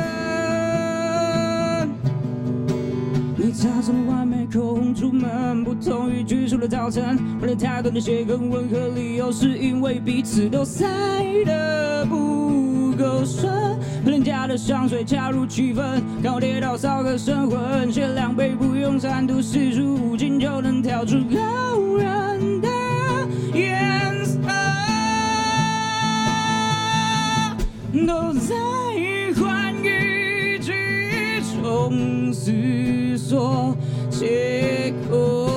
[3.56, 10.84] 擦着完美口红出门，不同于拘束的早晨，为了太多的鞋跟，温和理由是因为彼此都塞
[11.46, 13.78] 得不够深。
[14.04, 22.68] 廉价的香水恰如其分，刚好跌倒骚客神魂，限量杯不用三度四十五斤就能调出高人的
[23.54, 24.38] 颜色，
[28.06, 28.54] 都在
[31.86, 33.76] 剧中思索
[34.10, 35.55] 借口。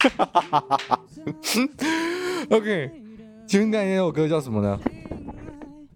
[2.50, 2.90] OK，
[3.46, 4.80] 请问刚才那首歌叫什么呢？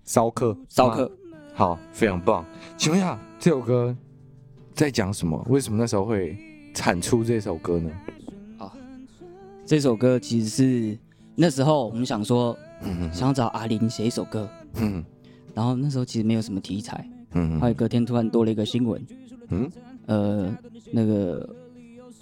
[0.05, 1.11] 骚客，骚客，
[1.55, 2.45] 好，非常棒。
[2.77, 3.97] 请问一下，这首歌
[4.75, 5.43] 在讲什么？
[5.49, 6.37] 为什么那时候会
[6.75, 7.91] 产出这首歌呢？
[8.59, 8.71] 啊，
[9.65, 10.99] 这首歌其实是
[11.35, 15.03] 那时候我们想说，嗯，想要找阿玲写一首歌，嗯，
[15.55, 19.07] 然后那时候其实没有什么题材，嗯，还有隔天突然多了一个新闻，
[19.49, 19.71] 嗯，
[20.07, 20.55] 呃，
[20.93, 21.57] 那个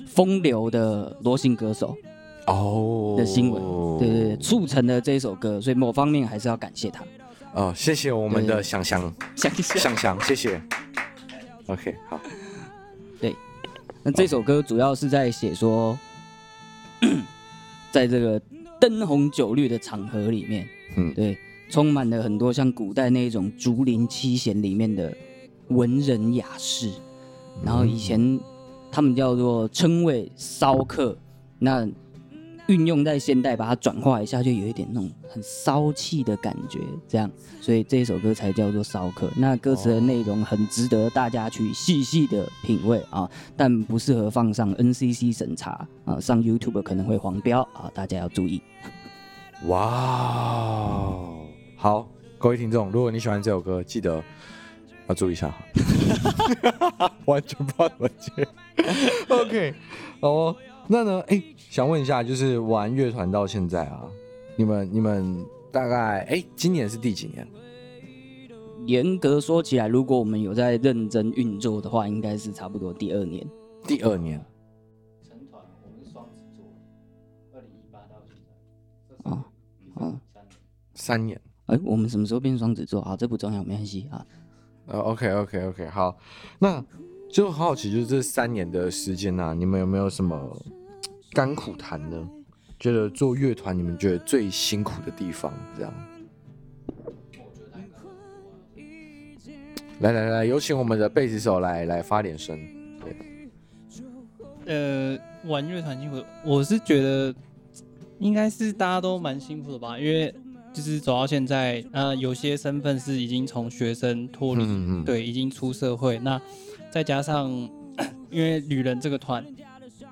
[0.07, 1.97] 风流的罗姓歌手。
[2.49, 3.63] 哦，的新闻，
[4.01, 7.05] 对对对，促成了这一首歌，所以某方面还是要感谢他。
[7.55, 10.61] 哦，谢谢我们的香香，香香香，谢谢。
[11.69, 12.21] OK，好。
[13.21, 13.37] 对，
[14.03, 15.97] 那这首歌主要是在写说，
[17.93, 18.43] 在这个
[18.81, 21.39] 灯红酒绿的场合里面，嗯，对，
[21.71, 25.17] 充满了很多像古代那种竹林七贤里面的
[25.69, 26.91] 文人雅士，
[27.65, 28.41] 然后以前
[28.93, 31.19] 他们叫做称谓骚客，
[31.59, 31.89] 那。
[32.69, 36.79] 运用在现代，把它转化一下，就有一点那种很骚气的感觉，
[37.09, 37.29] 这样，
[37.61, 39.29] 所以这首歌才叫做骚客。
[39.37, 48.63] 那歌词的内容很值得大家去细细的品味啊，但不适合放上 NCC 审查啊，上 YouTube 可能会黄标啊，大家要注意。
[49.67, 51.19] 哇，
[51.77, 54.23] 好，各位听众，如果你喜欢这首歌，记得
[55.09, 55.55] 要注意一下。
[57.27, 58.49] 完全不知道怎么接。
[59.29, 59.75] OK，
[60.21, 60.57] 好哦。
[60.89, 61.21] 那呢？
[61.29, 64.03] 哎、欸，想问一下，就是玩乐团到现在啊，
[64.57, 67.47] 你们你们大概哎、欸，今年是第几年？
[68.87, 73.47] 严格说起来，如果我们有在认真运作的话，应该是差不多第二年。
[73.87, 74.45] 第二年。
[75.23, 76.65] 成团，我们是双子座，
[77.55, 78.35] 二零一八到现
[79.25, 79.31] 在。
[79.31, 79.47] 啊
[79.95, 80.21] 啊，
[80.95, 81.41] 三年。
[81.67, 83.01] 哎、欸，我们什么时候变双子座？
[83.03, 84.27] 好，这不重要，没关系啊。
[84.87, 86.19] 呃，OK OK OK，好，
[86.59, 86.85] 那。
[87.33, 90.55] 就很好奇，就是这三年的时间呐、啊，你们有没有什么
[91.33, 92.29] 甘苦谈呢？
[92.79, 95.95] 觉得做乐团，你们觉得最辛苦的地方，这样。
[100.01, 102.59] 来来来，有请我们的贝斯手来来发点声。
[103.01, 103.17] 对
[104.67, 105.19] 呃，
[105.49, 107.35] 玩乐团辛苦，我是觉得
[108.19, 110.35] 应该是大家都蛮辛苦的吧，因为
[110.73, 116.41] 就是走到现在，呃，有些身份是已经从学生脱离，嗯嗯对，已经出社会，那
[116.91, 117.51] 再加上
[118.31, 119.45] 因为旅人这个团，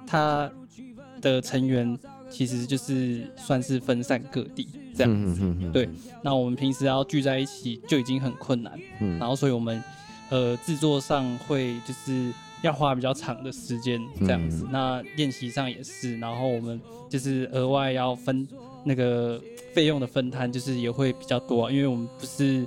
[0.06, 0.50] 他
[1.20, 5.88] 的成员其实就是算是分散各地这样子，嗯、对，
[6.22, 9.82] 那我们平时要聚在一起就已经很困难，嗯，然后所以我们
[10.30, 12.32] 呃制作上会就是。
[12.62, 18.46] 要花比较长的时间这样子，嗯、那练习上也是，然后我们就是额外要分
[18.84, 19.40] 那个
[19.72, 22.66] 费用的分摊，就是也会比较多，啊，因为我们不是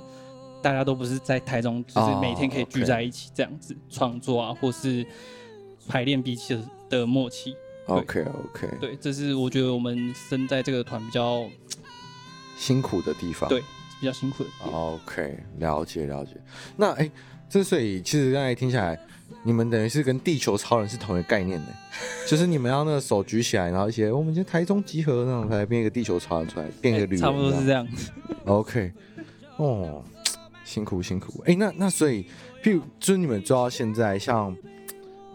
[0.62, 5.06] 大家都不是在台中，就是每天可以聚在一起这样子创、作啊，或是
[5.88, 7.54] 排练彼此的默契。
[7.86, 11.44] OK OK，对，这是我觉得我们身在这个团比较
[12.56, 13.60] 辛苦的地方，对，
[14.00, 14.50] 比较辛苦的。
[14.70, 16.32] OK，了解了解。
[16.76, 17.10] 那哎，
[17.48, 18.98] 之所以其实刚才听下来。
[19.42, 21.66] 你们等于是跟地球超人是同一个概念的，
[22.28, 27.86] 就是你们要那个手举起来，然后一些我们就台中集合那种，才变一个地球超人出来，变一个旅人，差不多是这样。
[28.46, 28.92] OK，
[29.56, 30.02] 哦，
[30.64, 31.40] 辛苦辛苦。
[31.46, 32.24] 哎、欸，那那所以，
[32.62, 34.56] 譬如就是你们做到现在，像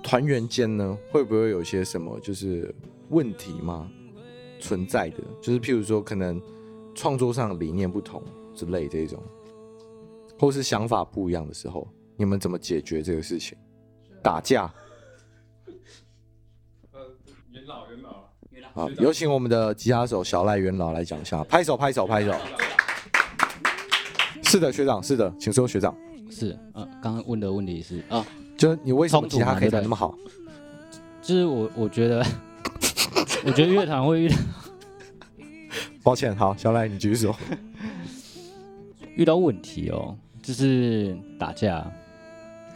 [0.01, 2.73] 团员间呢，会不会有些什么就是
[3.09, 3.89] 问题吗？
[4.59, 6.41] 存在的，就是譬如说可能
[6.93, 8.21] 创作上理念不同
[8.53, 9.21] 之类这种，
[10.38, 13.57] 或是想法不一样的时候，你们怎么解决这个事情？
[14.21, 14.71] 打架，
[16.91, 16.99] 呃，
[17.51, 18.29] 元老元老，
[18.73, 22.34] 好，有请我们的吉他手小赖元老来讲一下，拍手拍手拍手。
[24.43, 25.95] 是的，学长，是的，请说，学长。
[26.32, 28.25] 是，呃，刚刚问的问题是啊，
[28.58, 30.15] 就是你为什么吉他可以弹那么好？
[31.21, 32.25] 就是我，我觉得，
[33.45, 34.36] 我觉得乐团会遇到，
[36.03, 37.36] 抱歉，好，小赖你继续说。
[39.15, 41.86] 遇到问题哦，就是打架。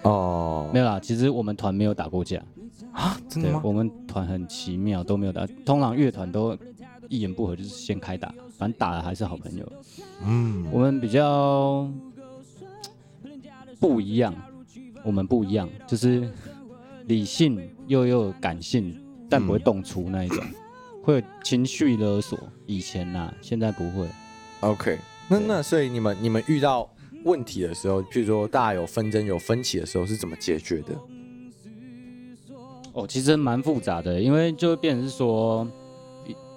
[0.04, 2.44] 哦，没有啦，其实我们团没有打过架
[2.92, 3.62] 啊，真的吗？
[3.64, 5.48] 我们团很奇妙，都没有打。
[5.66, 6.58] 通常乐团都
[7.10, 9.72] 一言不合就是先开打，反正打了还是好朋友。
[10.26, 11.90] 嗯，我们比较
[13.80, 14.34] 不一样，
[15.04, 16.30] 我们不一样，就是
[17.06, 18.96] 理性又又感性，
[19.30, 20.56] 但不会动粗那一种，嗯、
[21.04, 22.38] 会有情绪勒索。
[22.66, 24.08] 以前呐，现在不会。
[24.60, 24.98] OK，
[25.30, 26.90] 那那所以你们你们遇到。
[27.26, 30.94] 问题的时候，譬如说大家有纷争、有分歧的时候，是怎么解决的？
[32.94, 35.68] 哦，其实蛮复杂的，因为就会变成是说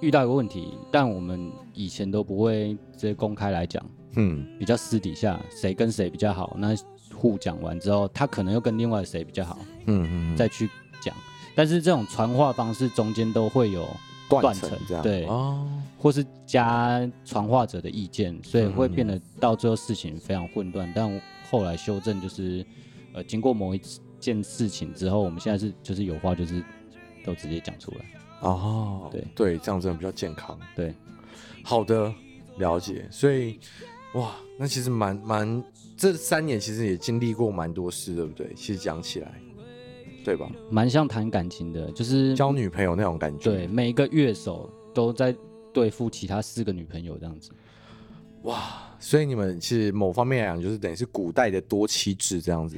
[0.00, 3.84] 遇到一个问题，但我们以前都不会直接公开来讲，
[4.16, 6.74] 嗯，比较私底下谁跟谁比较好，那
[7.14, 10.68] 互讲完之后，他可能又跟另外谁比较好，嗯嗯，嗯，再去
[11.00, 11.14] 讲。
[11.54, 13.88] 但是这种传话方式中间都会有。
[14.28, 15.66] 断层这样对哦，
[15.98, 20.90] 或是加传话者的意见，所以会变得到最后事情非常混乱。
[20.94, 22.64] 但后来修正就是，
[23.12, 23.80] 呃，经过某一
[24.18, 26.62] 件事情之后，我们现在是就是有话就是
[27.24, 27.98] 都直接讲出来
[28.40, 29.08] 哦。
[29.12, 30.58] 对对，这样真的比较健康。
[30.74, 30.94] 对，
[31.62, 32.12] 好的，
[32.58, 33.06] 了解。
[33.10, 33.60] 所以
[34.14, 35.64] 哇，那其实蛮蛮
[35.96, 38.52] 这三年其实也经历过蛮多事，对不对？
[38.54, 39.32] 其实讲起来。
[40.26, 40.50] 对吧？
[40.68, 43.44] 蛮像谈感情的，就是交女朋友那种感觉。
[43.44, 45.32] 对，每个乐手都在
[45.72, 47.52] 对付其他四个女朋友这样子。
[48.42, 48.58] 哇，
[48.98, 52.76] 所以你们其实某方面来讲，就是等于是古代的多妻制这样子。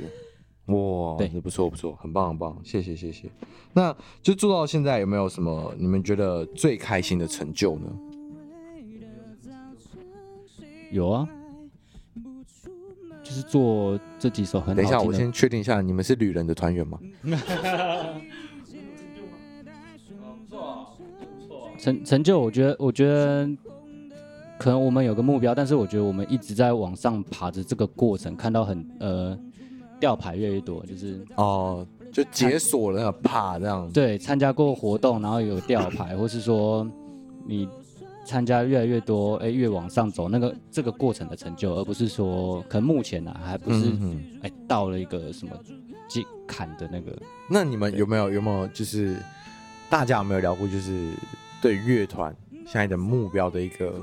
[0.67, 3.31] 哇，对，不错不错，很棒很棒，谢谢谢谢。
[3.73, 7.91] 那就做到现在，有没有什么你们觉得最开心的成就呢？
[10.93, 11.27] 有啊。
[13.29, 14.75] 就是做这几首很好。
[14.75, 16.99] 等一下，我先确定一下，你们是旅人的团员吗？
[21.79, 23.47] 成成就，我觉得，我觉得
[24.59, 29.39] 可能我们有个目标，但是我觉得我们一直在往上爬着这个过程，看到很呃
[30.01, 33.91] 吊牌越来越多，就是哦，就解锁了那个爬这样。
[33.93, 36.91] 对，参加过活动，然后有吊牌，或是说
[37.47, 37.69] 你。
[38.29, 45.57] 参加越来越多，哎、欸，越往上走，那个这个过程的成就，而不是说可能目前呢、啊，还不是哎、嗯欸、到了一个什么
[46.07, 47.17] 阶坎的那个。
[47.49, 49.17] 那你们有没有有没有就是
[49.89, 51.11] 大家有没有聊过，就是
[51.63, 53.95] 对乐团现在的目标的一个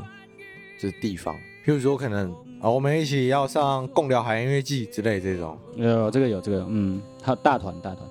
[0.80, 1.36] 就是地方？
[1.63, 5.55] 譬如说可能啊，我们一起要上共聊海音乐季之类这种。
[5.76, 8.09] 有这个有这个，嗯，还有大团大团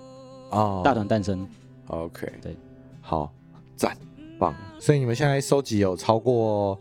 [0.51, 1.45] 哦，大团诞生。
[1.89, 2.57] OK，对，
[3.01, 3.33] 好，
[3.75, 3.97] 赞。
[4.39, 6.79] 棒，所以你们现在收集有超过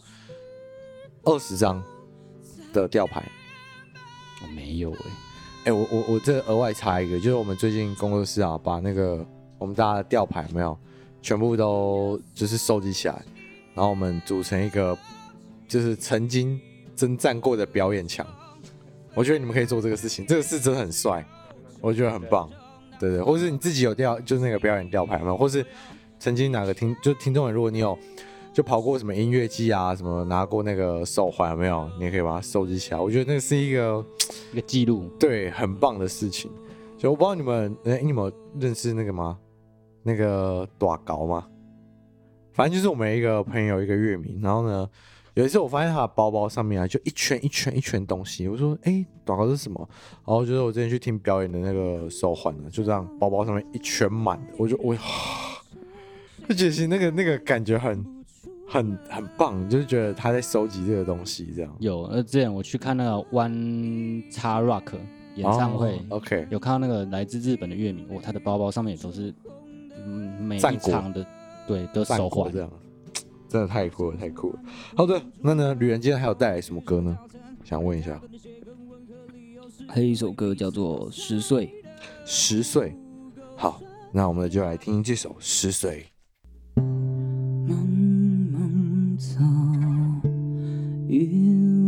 [1.23, 1.81] 二十张
[2.73, 3.23] 的吊牌？
[4.41, 9.25] 我没有哎、欸，哎、欸，我我我这额外插一个，就是我们最近工作室啊，把那个
[9.57, 10.77] 我们大家的吊牌有没有
[11.21, 13.23] 全部都就是收集起来，
[13.73, 14.97] 然后我们组成一个
[15.67, 16.59] 就是曾经
[16.95, 18.25] 征战过的表演墙。
[19.15, 21.25] 我觉得你们可以做这个事情，这个是真的很帅，
[21.79, 22.49] 我觉得很棒。
[22.99, 25.35] 对对，或是你自己有吊，就是那个表演吊牌吗？
[25.35, 25.65] 或是
[26.23, 27.99] 曾经哪个听，就听众们，如果你有
[28.53, 31.85] 就跑过什么音乐季啊，什么拿过那个手环有没有？
[31.97, 32.97] 你也可以把它收集起来。
[32.97, 34.05] 我觉得那是一个
[34.53, 36.49] 一个记录，对，很棒的事情。
[36.97, 39.37] 就我不知道你们，哎，你们有认识那个吗？
[40.01, 41.45] 那个短高吗？
[42.53, 44.39] 反正就是我们一个朋友，一个乐迷。
[44.41, 44.89] 然后呢，
[45.33, 48.47] 有一次我发现他的包包上面啊，就一圈一圈一圈东西。
[48.47, 49.85] 我说，哎，大高是什么？
[50.25, 54.53] 然后就是我之前去听表演的那个手环呢，就这样，包包上面一圈满的。
[54.57, 54.95] 我就我，
[56.49, 58.05] 就觉得那个那个感觉很
[58.67, 61.75] 很很棒，就是觉得他在收集这个东西这样。
[61.79, 64.93] 有，呃，之前我去看那个 One X Rock
[65.35, 69.33] 演唱会，哦，OK，有看到那个来自日本的乐迷，哇，他的包包上面也都是，
[69.97, 71.25] 嗯，每一场的。
[71.65, 72.69] 对，都手环这样，
[73.47, 74.59] 真的太酷了，太酷了。
[74.97, 77.17] 好的，那呢，旅人今天还有带来什么歌呢？
[77.63, 78.21] 想问一下。
[79.87, 81.67] 还有一首歌叫做《十岁》，
[82.25, 82.93] 十岁。
[83.55, 83.79] 好，
[84.11, 86.01] 那我们就来听这首《十岁》。
[89.23, 89.41] 草，
[91.07, 91.17] 一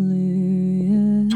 [0.09, 1.29] 缕烟，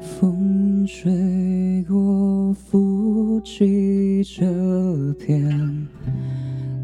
[0.00, 5.86] 风吹过，扶起这片。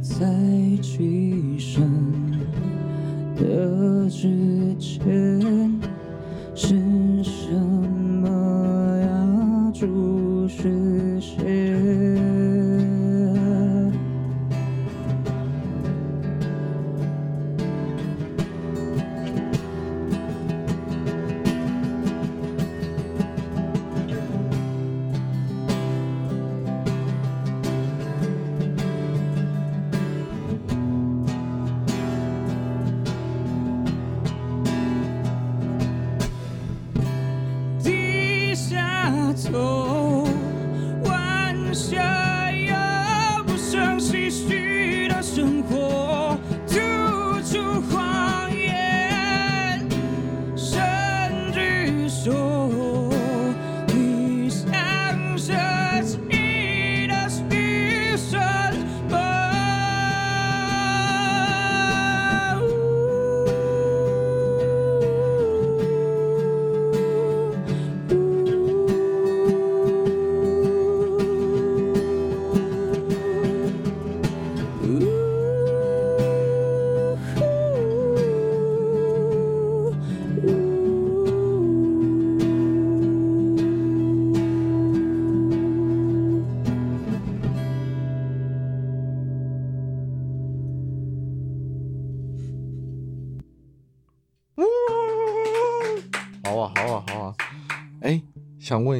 [0.02, 0.26] 在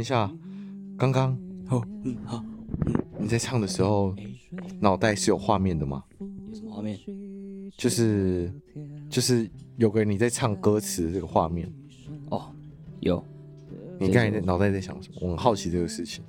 [0.05, 0.31] 一下，
[0.99, 1.33] 刚刚
[1.71, 2.45] 哦，嗯好，
[3.19, 4.15] 你在唱的时候，
[4.79, 6.05] 脑袋是有画面的吗？
[6.21, 6.99] 有什么画面？
[7.79, 8.53] 就是
[9.09, 9.49] 就是
[9.79, 11.73] 有个你在唱歌词这个画面。
[12.29, 12.53] 哦，
[13.01, 13.25] 有。
[13.99, 15.21] 你刚才在脑袋在想什么？
[15.23, 16.23] 我很好奇这个事情。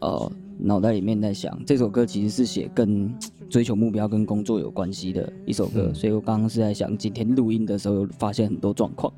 [0.00, 3.18] 哦，脑袋里面在想，这首歌其实是写跟
[3.48, 9.10] 追求目标跟工作有关系的一首歌，嗯、所以我刚刚是在想，今天录音的时候发现很多状况。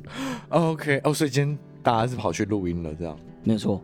[0.50, 1.58] OK，哦，所以今天。
[1.84, 3.80] 大家是跑去录音了，这样没有错。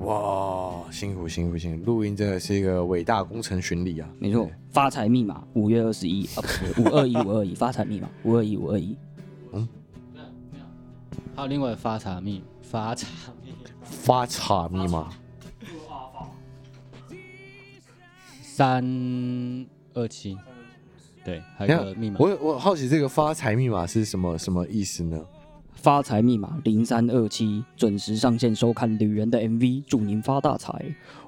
[0.00, 1.84] 哇，辛苦辛苦辛苦！
[1.84, 4.48] 录音真的是一个伟大工程巡礼啊，没错。
[4.70, 8.96] 发财密码五月二十一啊，不是 五二一五二一，发财密码五二一五二一。
[9.52, 9.68] 嗯，
[11.34, 13.08] 还有另外发财密发财
[13.82, 15.10] 发财密码
[18.40, 20.38] 三二七，
[21.24, 22.18] 对，还有个密码。
[22.20, 25.20] 我我好奇这个发财密码是什么什么意思呢？
[25.80, 30.72] 发财密码零三二七，准时上线收看《旅人》的 MV，祝您发大财！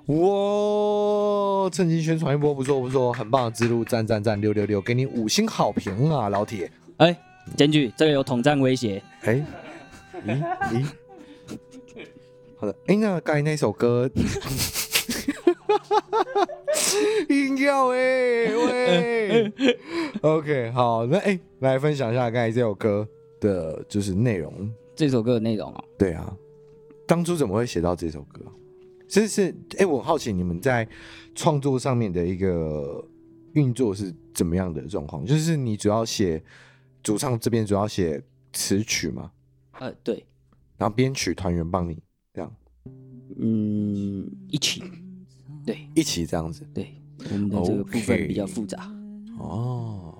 [0.07, 6.69] 哇，趁机宣传一波，不错不错，很棒的之路，赞赞赞，六六六，给你五星好评啊，老铁！
[6.97, 7.17] 哎，
[7.57, 9.01] 检举，这个有统战威胁！
[9.23, 9.47] 哎，
[10.27, 10.43] 咦
[10.73, 10.85] 咦，
[12.57, 14.11] 好的，哎，那刚才那首歌，
[17.29, 19.53] 音调哎喂，
[20.23, 23.07] OK，好，那哎，来分享一下刚才这首歌。
[23.41, 26.37] 的就是内容，这首歌的内容啊，对啊，
[27.07, 28.41] 当初怎么会写到这首歌？
[29.09, 30.87] 其实是，哎、欸，我很好奇你们在
[31.35, 33.05] 创作上面的一个
[33.55, 35.27] 运作是怎么样的状况？
[35.27, 36.41] 就是你主要写
[37.03, 38.23] 主唱这边主要写
[38.53, 39.33] 词曲吗？
[39.81, 40.25] 呃，对，
[40.77, 41.99] 然后编曲团员帮你
[42.33, 42.55] 这样，
[43.39, 44.83] 嗯，一起，
[45.67, 46.95] 对，一起这样子，对，
[47.33, 49.43] 我们的这个部分比较复杂，Okay.
[49.43, 50.19] 哦，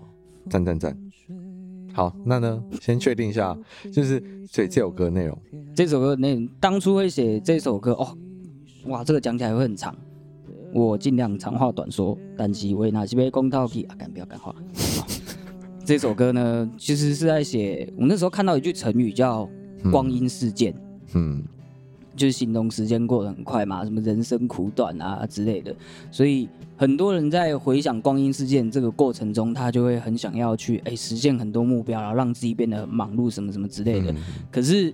[0.49, 1.10] 赞赞赞。
[1.93, 3.57] 好，那呢，先确定一下，
[3.93, 5.37] 就是这这首歌内容。
[5.75, 8.17] 这首歌内容当初会写这首歌哦，
[8.87, 9.97] 哇，这个讲起来会很长，
[10.73, 13.97] 我尽量长话短说，但是为哪些被公道屁啊？
[13.99, 14.55] 敢不要敢话。
[15.85, 19.49] 这首歌呢，其实是在写我那时候看到一句成语叫
[19.91, 20.73] “光阴似箭”，
[21.15, 21.43] 嗯，
[22.21, 25.75] 就是形容时间过得很快嘛，什么人生苦短啊之类的。
[26.11, 26.47] 所以
[26.77, 34.15] 很多人在回想“光阴事件”这个过程中，他就会很想要去哎实现很多目标，然后让自己变得很忙碌什么什么之类的。
[34.53, 34.93] 可是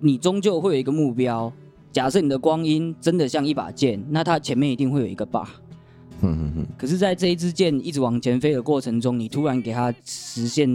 [0.00, 1.52] 你终究会有一个目标。
[1.90, 5.46] 假设你的光阴真的像一把剑，那它前面一定会有一个靶。
[6.20, 6.66] 嗯嗯嗯。
[6.76, 10.68] 可是，在这一支箭一直往前飞的过程中，你突然给它实现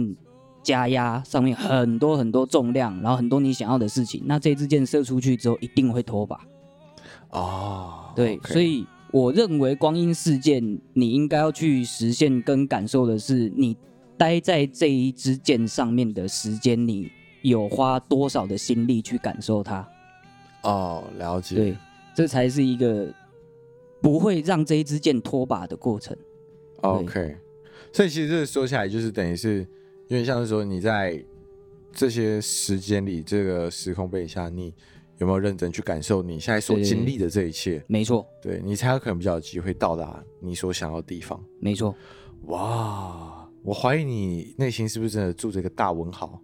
[0.64, 6.38] 加压，上面很多很多重量，然后很多你想要的事情，那这支箭射出去之后一定会脱靶。
[7.30, 8.52] 哦，对，okay.
[8.52, 13.76] 所以我认为光阴事件，你应该要去实现跟感受的是，你
[14.16, 17.10] 待在这一支箭上面的时间，你
[17.42, 19.86] 有花多少的心力去感受它。
[20.62, 21.56] 哦，了解。
[21.56, 21.76] 对，
[22.14, 23.12] 这才是一个
[24.00, 26.16] 不会让这一支箭脱靶的过程。
[26.82, 27.36] OK，
[27.92, 29.66] 所以其实这说起来就是等于是，
[30.08, 31.22] 因为像是说你在
[31.92, 34.74] 这些时间里，这个时空背景下，你
[35.18, 37.82] 有没有认真去感受你现在所经历的这一切？
[37.86, 41.42] 没错，对，你才有可能比较有机会到达你所想要的地方。
[41.60, 41.94] 没错。
[42.46, 46.38] 哇，我怀疑你内心是不是真的住着一个大文豪？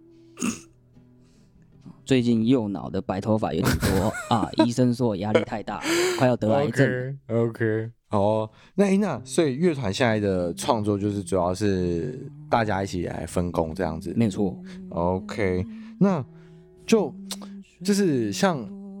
[2.11, 5.81] 最近右脑的白头发有点多啊， 医生说我压力太大，
[6.19, 7.17] 快要得癌症。
[7.29, 7.91] OK，, okay.
[8.09, 14.13] 好、哦，那哎那所以乐团现在的创作就是主要是大家一起来分工这样子。
[14.17, 14.61] 没错。
[14.89, 15.65] OK，
[16.01, 16.21] 那
[16.85, 17.15] 就
[17.81, 18.59] 就是像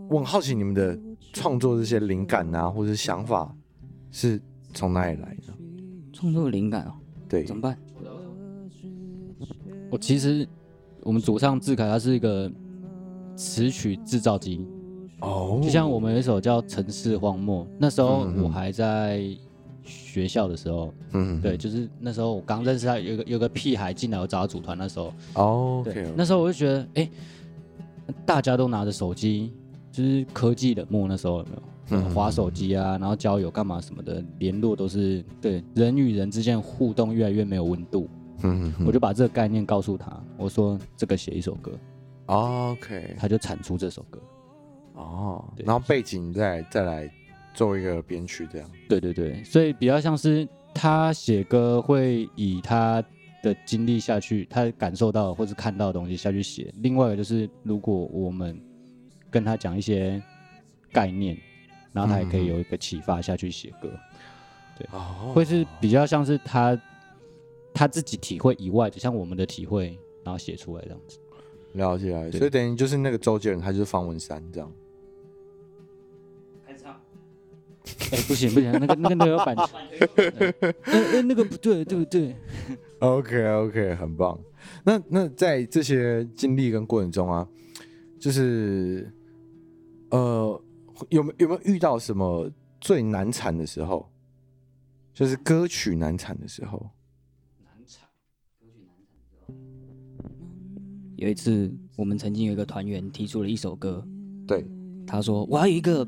[0.09, 0.97] 我很好奇你们的
[1.33, 3.53] 创作这些灵感啊，或者是想法
[4.09, 4.41] 是
[4.73, 5.53] 从哪里来的？
[6.13, 6.93] 创作灵感哦，
[7.27, 7.77] 对，怎么办？
[9.91, 10.47] 我其实
[11.01, 12.49] 我们主唱志凯他是一个。
[13.41, 14.63] 词曲制造机
[15.21, 19.23] 哦，就像我们有一首叫《城市荒漠》，那时候我还在
[19.83, 27.09] 学校的时候，嗯，对，就是那时候我刚认识他，有个有个屁孩进来，我找他组团那时候，哦，对，那时候我就觉得，哎，
[28.27, 29.51] 大家都拿着手机，
[29.91, 32.09] 就是科技冷漠，那时候有没有？
[32.13, 38.07] 滑手机啊，然后交友干嘛什么的，联络都是对人与人之间互动越来越没有温度，
[38.43, 41.71] 嗯，我就把这个概念告诉他，我说这个写一首歌。
[42.31, 44.21] OK，他就产出这首歌，
[44.93, 47.11] 哦，然后背景再再来
[47.53, 48.71] 做一个编曲，这样。
[48.87, 53.03] 对对对，所以比较像是他写歌会以他
[53.43, 56.73] 的经历下去，他感受到或是看到的东西下去写。
[56.77, 58.57] 另外一个就是，如果我们
[59.29, 60.23] 跟他讲一些
[60.93, 61.37] 概念，
[61.91, 63.89] 然后他也可以有一个启发下去写歌。
[63.91, 63.99] 嗯、
[64.77, 66.81] 对，哦，会是比较像是他
[67.73, 71.19] 他自己体会以外的，像我们的体会，然后写出来这样子。
[71.73, 74.71] 了解了解，所以等于就是那个周杰伦，他就是方文山这样。
[76.65, 76.93] 开唱？
[78.11, 79.67] 哎、欸，不行不行，那个那个那个有版权。
[80.59, 82.35] 哎哎，那个不对对不对
[82.99, 84.39] ？OK OK，很棒。
[84.83, 87.47] 那那在这些经历跟过程中啊，
[88.19, 89.11] 就是
[90.09, 90.61] 呃，
[91.09, 92.49] 有没有有没有遇到什么
[92.79, 94.07] 最难产的时候？
[95.13, 96.89] 就是歌曲难产的时候。
[101.21, 104.03] 有一次，我们曾经有一个团员提出了一首歌，
[104.47, 104.65] 对，
[105.05, 106.03] 他说：“我要有一个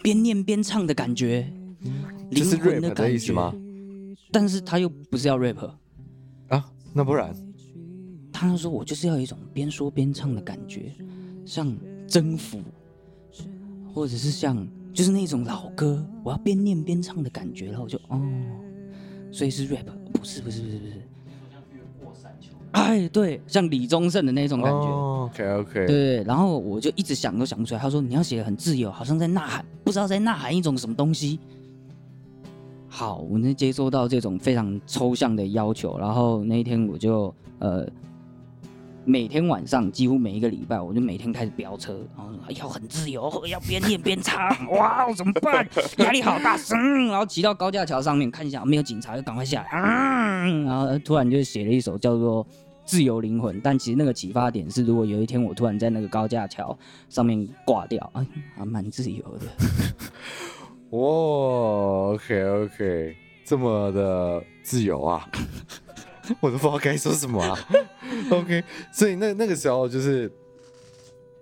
[0.00, 1.52] 边念边唱的感觉，
[2.30, 3.52] 灵魂的感觉。”吗？
[4.30, 5.58] 但是他又不是要 rap
[6.46, 7.34] 啊，那不然？
[8.32, 10.92] 他说：“我就是要有一种边说边唱的感觉，
[11.44, 11.76] 像
[12.06, 12.60] 征服，
[13.92, 18.22] 或者是像就是那种老歌，我要边念边唱的感觉。”然后我就哦，
[19.32, 21.02] 所以是 rap，不是不是不是不是。
[22.72, 24.86] 哎，对，像李宗盛的那种感觉。
[24.86, 25.86] Oh, OK OK。
[25.86, 27.80] 对，然后我就一直想都想不出来。
[27.80, 31.38] 他说你要写的很自由，好像在呐喊，不知道在呐喊一种什么东西。
[32.88, 35.98] 好，我能接收到这种非常抽象的要求。
[35.98, 37.86] 然后那一天我就呃，
[39.06, 44.36] 每天晚上几乎每一个礼拜，我就每天开始飙车，然后要很自由，要边念边唱。
[44.72, 45.66] 哇，怎么办？
[45.98, 47.06] 压力好大声。
[47.06, 49.68] 然后骑到高架桥上面看一下没有警察，就赶快下来。
[49.72, 52.46] 嗯，然后突然就写了一首叫做。
[52.86, 56.78] 自由灵魂，但其实那个启发点是，如果有一天我突然在那个高架桥
[57.08, 58.24] 上面挂掉，哎，
[58.56, 59.46] 还蛮自由的。
[60.90, 61.00] 哇
[62.12, 65.28] ，OK OK，这么的自由啊，
[66.40, 67.58] 我都不知道该说什么啊。
[68.30, 68.62] OK，
[68.92, 70.30] 所以那那个时候就是，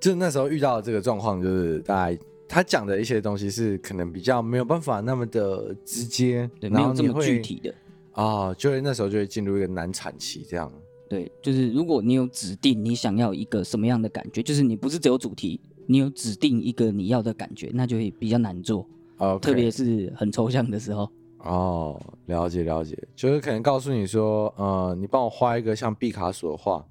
[0.00, 2.18] 就那时候遇到这个状况，就是大概
[2.48, 7.74] 他讲的一些东西是可能比较没有办法那么的直接，对，没有这么具体的
[8.12, 10.70] 啊、哦，就会那时候就会进入一个难产期这样。
[11.08, 18.86] 对，就是如果你有指定你想要一个什么样的感觉，就是你不是只有主题，你有指定一个你要的感觉，那就会比较难做。，
[19.18, 21.10] 哦特别是很抽象的时候。
[21.44, 26.82] 哦，了解了解，就是可能告诉你说，呃，你帮我画一个像毕卡索的画，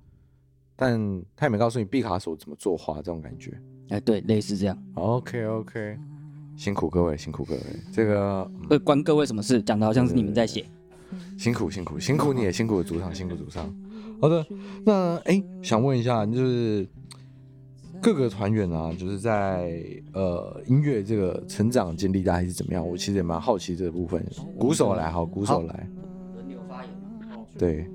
[0.76, 3.52] 但他也没告诉你毕卡索怎么作画，这种感觉。
[3.90, 4.78] 哎，对，类似这样。
[4.94, 5.98] OK OK，
[6.56, 9.60] 辛苦各位，辛苦各位，这个会关各位什么事？
[9.62, 10.64] 讲的好像是你们在写。
[11.38, 13.74] 辛苦辛苦辛苦你也辛苦主场，辛苦主场。
[14.22, 14.46] 好的，
[14.86, 16.88] 那哎，想问一下，就是。
[18.04, 19.82] 各个团员啊，就是在
[20.12, 22.86] 呃音乐这个成长经历大概是怎么样？
[22.86, 24.22] 我其实也蛮好奇这个部分。
[24.60, 25.90] 鼓手来，好，鼓手来。
[26.36, 26.92] 轮流发言。
[27.58, 27.88] 对，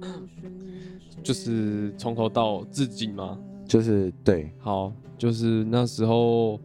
[1.22, 3.38] 就是从头到至今吗？
[3.66, 6.58] 就是对，好，就是那时候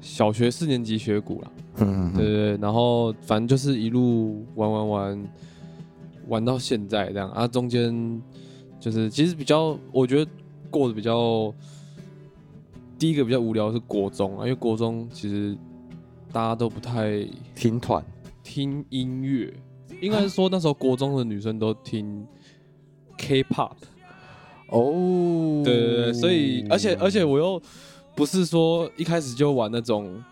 [0.00, 5.28] 小学四年级学鼓了，嗯，对对对，然后反正就是一路玩玩玩
[6.26, 8.20] 玩到现在这样啊，中间
[8.80, 10.28] 就是其实比较，我觉得
[10.68, 11.54] 过得比较。
[13.04, 15.54] 第一个比较无聊是国中啊，因为国中其实
[16.32, 17.22] 大家都不太
[17.54, 18.02] 听团、
[18.42, 19.52] 听音乐，
[20.00, 22.26] 应该是说那时候国中的女生都听
[23.18, 23.72] K-pop
[24.70, 27.60] 哦，对对对，所以而且而且我又
[28.14, 30.24] 不是说一开始就玩那种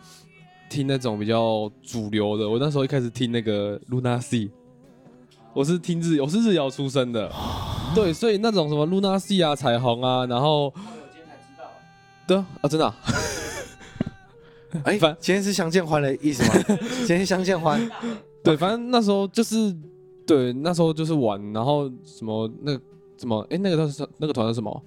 [0.70, 4.48] 听那种比较主流的，我那时候一开始听那个 LUNA-SEA，
[5.52, 7.30] 我是听日我是日谣出身的，
[7.94, 10.72] 对，所以那种什么 LUNA-SEA 啊、彩虹啊，然后。
[12.32, 12.94] 对啊，真的。
[14.84, 16.76] 哎，反今天是相见欢的意思吗？
[17.04, 17.78] 今天相见欢。
[18.42, 19.76] 对，反正那时候就是，
[20.26, 22.82] 对，那时候就是玩，然后什么那个
[23.18, 24.82] 什么，哎，那个他是那个团是什么？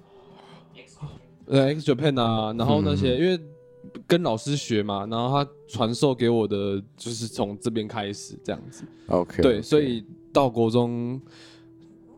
[1.46, 3.40] 对，X Japan 啊，然后那些、嗯、因为
[4.08, 8.82] 跟老师学嘛，然后他传授给我的就是从这边开始这样子。
[9.06, 11.20] OK，对，所以到国中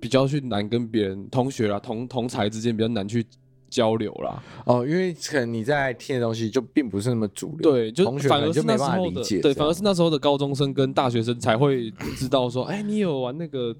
[0.01, 3.27] 比较去难跟别人同学啦，同同才之间比较难去。
[3.69, 13.75] 交流啦，哦，因为可能你在听的东西就并不是那么主流，对，就反而是那时候的，对，反而是那时候的高中生跟大学生才会知道说，哎、欸，你有玩那个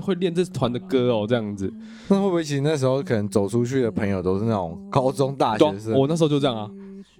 [0.00, 1.72] 会练这团的歌哦，这样子，
[2.08, 5.94] 那会不会其实那时候可能走出去的朋友都是那种高中大学生？
[5.94, 6.70] 我那时候就这样啊，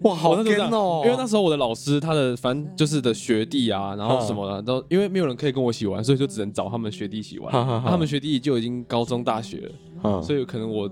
[0.01, 7.51] 哇，好天哦，因为那时候我的老师他的反正就是的学弟啊，然后什么的都，因为没有人可以跟我一起玩，所以就只能找他们学弟一起玩，
[7.85, 9.71] 他们学弟就已经高中大学
[10.03, 10.91] 了，所以可能我。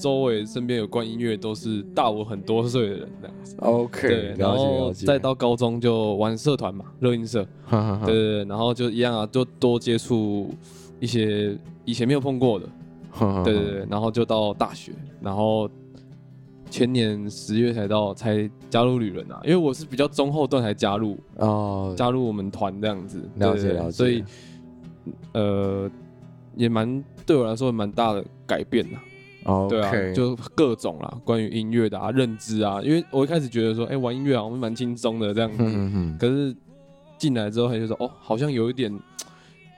[0.00, 3.56] 周围身边有关音乐都是大我很多岁的人这样子。
[3.60, 7.46] OK，对，然后再到高中就玩社团嘛，热音社。
[7.70, 10.50] 对对对，然后就一样啊，就多接触
[11.00, 12.68] 一些以前没有碰过的。
[13.42, 14.92] 对对对，然后就到大学，
[15.22, 15.68] 然后
[16.68, 23.22] 前年十月才到才加入旅人啊，因为我是比较中后段才加入哦，加入我们团这样子。
[23.36, 23.90] 了解了解。
[23.90, 24.22] 所以
[25.32, 25.90] 呃，
[26.54, 28.98] 也蛮对我来说蛮大的改变呐。
[28.98, 29.15] Okay.
[29.68, 36.54] 对啊，就各种啦，关于音乐的啊，认知啊，因为我一开始觉得说，哎、欸，玩音乐好像蛮轻松的这样子，嗯嗯，可是
[37.16, 38.92] 进来之后，他就说，哦，好像有一点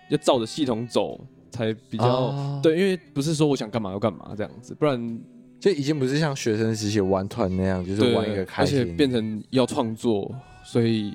[0.09, 5.21] 要照着系统走才比较、哦、对，因为不是说我想干嘛要干嘛这样子，不然
[5.61, 11.15] 就已经不是像学生时期玩团那样，就是玩一个开心，而且变成要创作，所以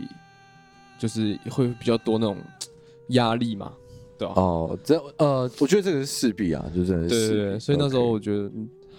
[0.99, 2.37] 就是会比较多那种
[3.09, 3.71] 压力嘛。
[4.27, 7.29] 对哦，这呃，我觉得这个是势必啊，就真的是。
[7.29, 8.51] 对对对，所以那时候我觉得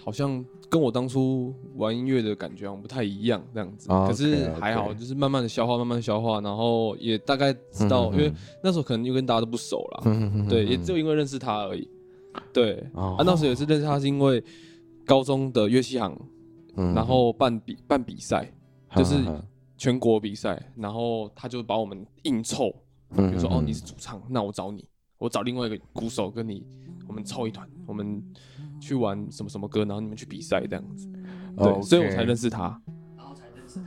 [0.03, 3.87] 好像跟我当初玩音乐的感觉好像不太一样，这样子。
[3.89, 8.31] 可是还好，就是慢慢的消化，慢慢的消化，然后也大概知道，因为
[8.63, 10.03] 那时候可能又跟大家都不熟了，
[10.49, 11.89] 对，也只有因为认识他而已。
[12.53, 14.43] 对，啊，那时候也是认识他是因为
[15.05, 16.15] 高中的乐器行，
[16.75, 18.51] 然后办比办比赛，
[18.95, 19.15] 就是
[19.77, 22.69] 全国比赛，然后他就把我们硬凑，
[23.15, 24.85] 比如说哦你是主唱，那我找你。
[25.17, 26.65] 我找另外一个鼓手跟你，
[27.07, 28.21] 我们凑一团，我们
[28.79, 31.07] 去玩什么什么歌，然后你们去比赛这样子，
[31.57, 31.83] 对，Okay.
[31.83, 32.81] 所以我才认识他，
[33.15, 33.85] 然后才认识他。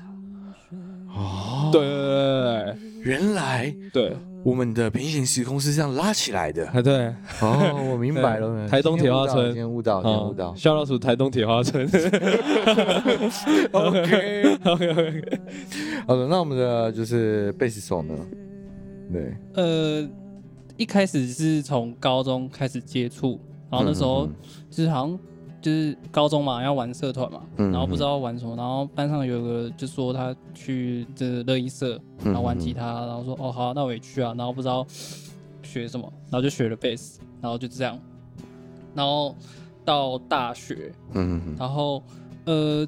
[1.14, 6.66] 哦，对对对对，原来对我们的平行时空是这样拉起来的。
[6.68, 8.66] 啊对，哦，我明白了。
[8.68, 10.54] 台东铁花村，今天悟到，今天悟到。
[10.54, 11.86] 笑老鼠台东铁花村。
[13.72, 15.40] OK OK OK。
[16.06, 18.14] 好的，那我们的就是贝斯手呢？
[19.12, 20.08] 对，呃。
[20.78, 24.26] 一开始是从高中开始接触，然后那时候
[24.70, 25.18] 就是好像
[25.60, 34.86] 就是高中嘛，要玩社团嘛，然后不知道玩什么，然后班上有个就说他去这乐音社，然后玩吉他，然后说哦好，那我也去啊，然后不知道
[35.62, 37.98] 学什么，然后就学了贝斯，然后就这样，
[38.94, 39.34] 然后
[39.84, 40.92] 到大学，
[41.58, 42.00] 然后
[42.44, 42.86] 呃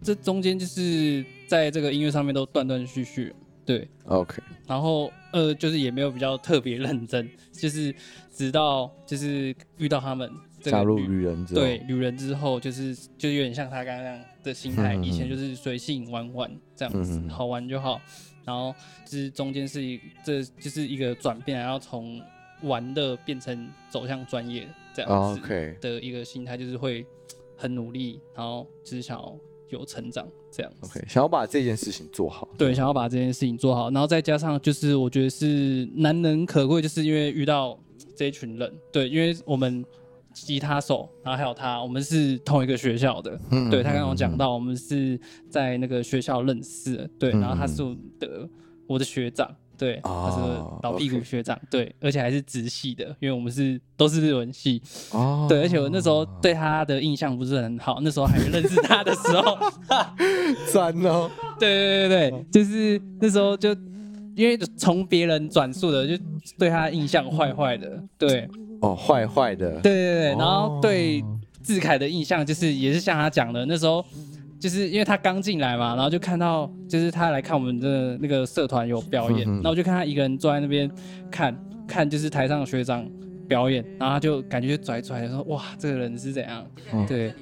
[0.00, 3.34] 这中间就是在这个音乐上面都断断续续。
[3.66, 7.92] 对，OK，然后呃，就是也没有比较特别认真，就是
[8.32, 10.30] 直到就是遇到他们
[10.60, 14.94] 加入旅人之后，对旅人之后，就是就有点像他刚刚那样的心态。
[15.02, 18.00] 以前就是随性玩玩这样子，好玩就好。
[18.44, 18.72] 然后
[19.04, 22.22] 就是中间是一，这就是一个转变，然后从
[22.62, 25.40] 玩的变成走向专业这样子
[25.80, 27.04] 的一个心态，就是会
[27.56, 29.36] 很努力，然后只想要
[29.74, 30.72] 有成长这样。
[30.80, 32.48] OK，想要把这件事情做好。
[32.56, 37.78] 对，想要把这件事情做好，然后再加上就是我觉得是难能可贵，就是因为遇到
[38.16, 39.84] 这一群人，对，因为我们。
[40.34, 43.40] 吉他手，然后还有他，我们是同一个学校的。
[43.52, 45.16] 嗯，对，他刚刚有讲到，我们是
[45.48, 47.10] 在那个学校认识的。
[47.20, 48.48] 对，然后他是我的
[48.88, 50.38] 我的学长，对，他是
[50.82, 54.82] 老屁股学长，对，而且还是直系的，因为我们是都是日文系。
[55.12, 59.58] 哦，对，而且我那时候对他的印象不是很好，那时候还没认识他的时候，
[60.72, 61.30] 赞哦。
[61.58, 63.70] 对对对对，就是那时候就
[64.36, 66.22] 因为从别人转述的，就
[66.58, 68.48] 对他印象坏坏的，对。
[68.80, 71.24] 哦，坏坏的，对对对，然后对
[71.62, 74.04] 志凯的印象就是也是像他讲的，那时候
[74.64, 80.90] 就是因为他刚进来嘛，然后就看到就是他来看我们的那个社团有表演，然后我就看他一个人坐在那边
[81.30, 81.54] 看
[81.86, 83.06] 看就是台上的学长
[83.46, 86.66] 表演，然后他就感觉拽拽的说哇，这个人是怎样？
[87.06, 87.34] 对，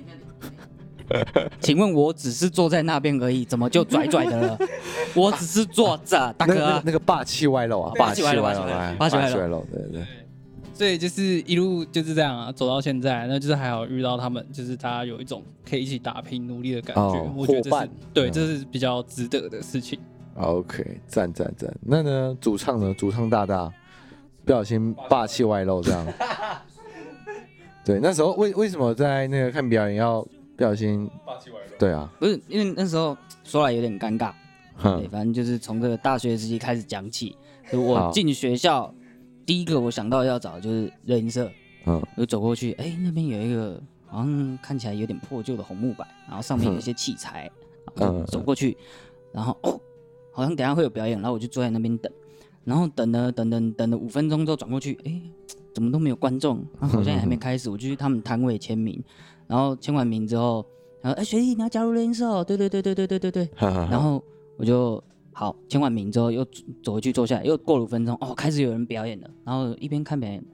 [1.62, 4.59] 请问我只是坐在那边而已，怎么就拽拽的了？
[5.14, 8.43] 我只是坐着，大哥，那个霸气外露啊，霸气外露，
[8.99, 10.03] 霸气外露，对对。
[10.75, 17.03] 所以就是一路就是这样啊，走到现在，那就是还好遇到他们，就是大家有一种可以一起打拼、努力的感觉。
[17.03, 20.01] 哦、我觉得这是对，这是比较值得的事情。
[20.35, 21.73] OK，赞赞赞。
[21.83, 22.93] 那呢，主唱呢？
[22.95, 23.70] 主唱大大
[24.45, 26.07] 不小心霸气外露这样。
[27.85, 30.23] 对，那时候为为什么在那个看表演要
[30.57, 31.77] 不小心霸气外露？
[31.79, 34.33] 对啊，不是因为那时候说来有点尴尬。
[34.83, 37.37] 对，反正就是从这个大学时期开始讲起，
[37.70, 38.93] 就我进学校。
[39.45, 41.51] 第一个我想到要找的就是热音社，
[41.86, 47.51] 嗯，我就走过去，哎、欸，那边有一个好像看起来有点破旧的红木板，然后上面有一些器材，
[47.97, 48.76] 嗯，走过去，
[49.32, 49.80] 然后哦，
[50.32, 52.12] 好像等下会有表演，然后我就坐在那边等，
[52.64, 55.22] 然后等了等等等了五分钟之后转过去，哎、欸，
[55.74, 59.03] 怎么都没有观众，好像也还没开始，我就去他们摊位签名，
[59.47, 60.64] 然后签完名之后，
[61.01, 62.28] 然后哎、欸、学弟你要加入热音社？
[62.28, 63.49] 哦，对对对对对对对对，
[63.90, 64.22] 然后
[64.57, 65.03] 我就。
[65.33, 66.45] 好，签完名之后又
[66.83, 69.30] 走回去坐下来，又过了五分钟，哦，开始有人表演了。
[69.45, 70.45] 然后一边看表演，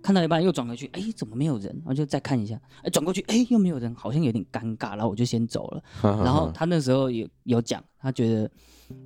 [0.00, 1.66] 看到一半又转回去，哎，怎么没有人？
[1.78, 4.90] 然后就再看一下，哎，转过去，哎，又没有人，好像有点尴尬。
[4.90, 5.82] 然后我就先走了。
[6.02, 8.50] 然后他那时候有有讲，他觉得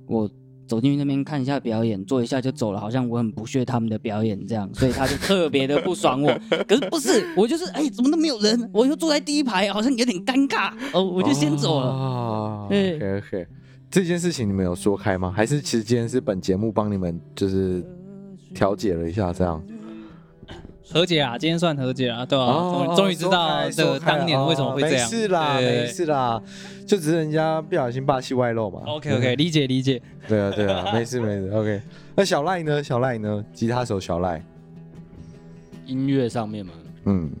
[0.07, 0.29] 我
[0.67, 6.31] 走进去那边看一下表演，坐一下就走了，好像我很不屑他们的表演这样，所以他就特别的不爽我。
[6.67, 8.69] 可是不是，我就是哎，怎么都没有人？
[8.71, 10.73] 我又坐在第一排，好像有点尴尬。
[10.93, 11.87] 哦，我就先走了。
[11.87, 13.47] 哦，对，OK OK。
[13.93, 15.31] 这件事情你们有说开吗？
[15.31, 17.85] 还是其实今天是本节目帮你们就是
[18.51, 19.63] 调解了一下这样？
[20.89, 22.53] 和解啊，今天算和解啊，对吧？
[22.87, 25.07] 终终于知道这个当年为什么会这样。
[25.11, 26.41] 没事啦，没事啦，
[26.87, 28.81] 就只是人家不小心霸气外露嘛。
[28.87, 30.01] OK OK，理解理解。
[30.27, 31.51] 对啊对啊，没 事没事。
[31.53, 31.79] OK，
[32.15, 32.83] 那小赖呢？
[32.83, 33.45] 小赖呢？
[33.53, 34.43] 吉他手小赖。
[35.85, 36.73] 音乐上面嘛，
[37.05, 37.31] 嗯，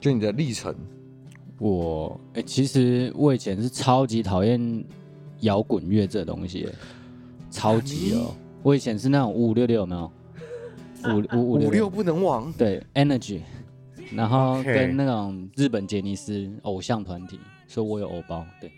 [0.00, 0.74] 就你的历程。
[1.60, 4.84] 我哎，其实我以前是超级讨厌。
[5.40, 6.68] 摇滚乐这东西，
[7.50, 8.34] 超级哦！
[8.62, 10.10] 我以前是那种五五六六，有没有？
[11.34, 12.52] 五五五六不能忘。
[12.54, 13.40] 对，Energy，
[14.12, 18.70] 然后跟那种日本杰尼斯偶像团体，说我有偶包，对，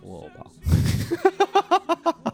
[0.00, 0.50] 我偶包，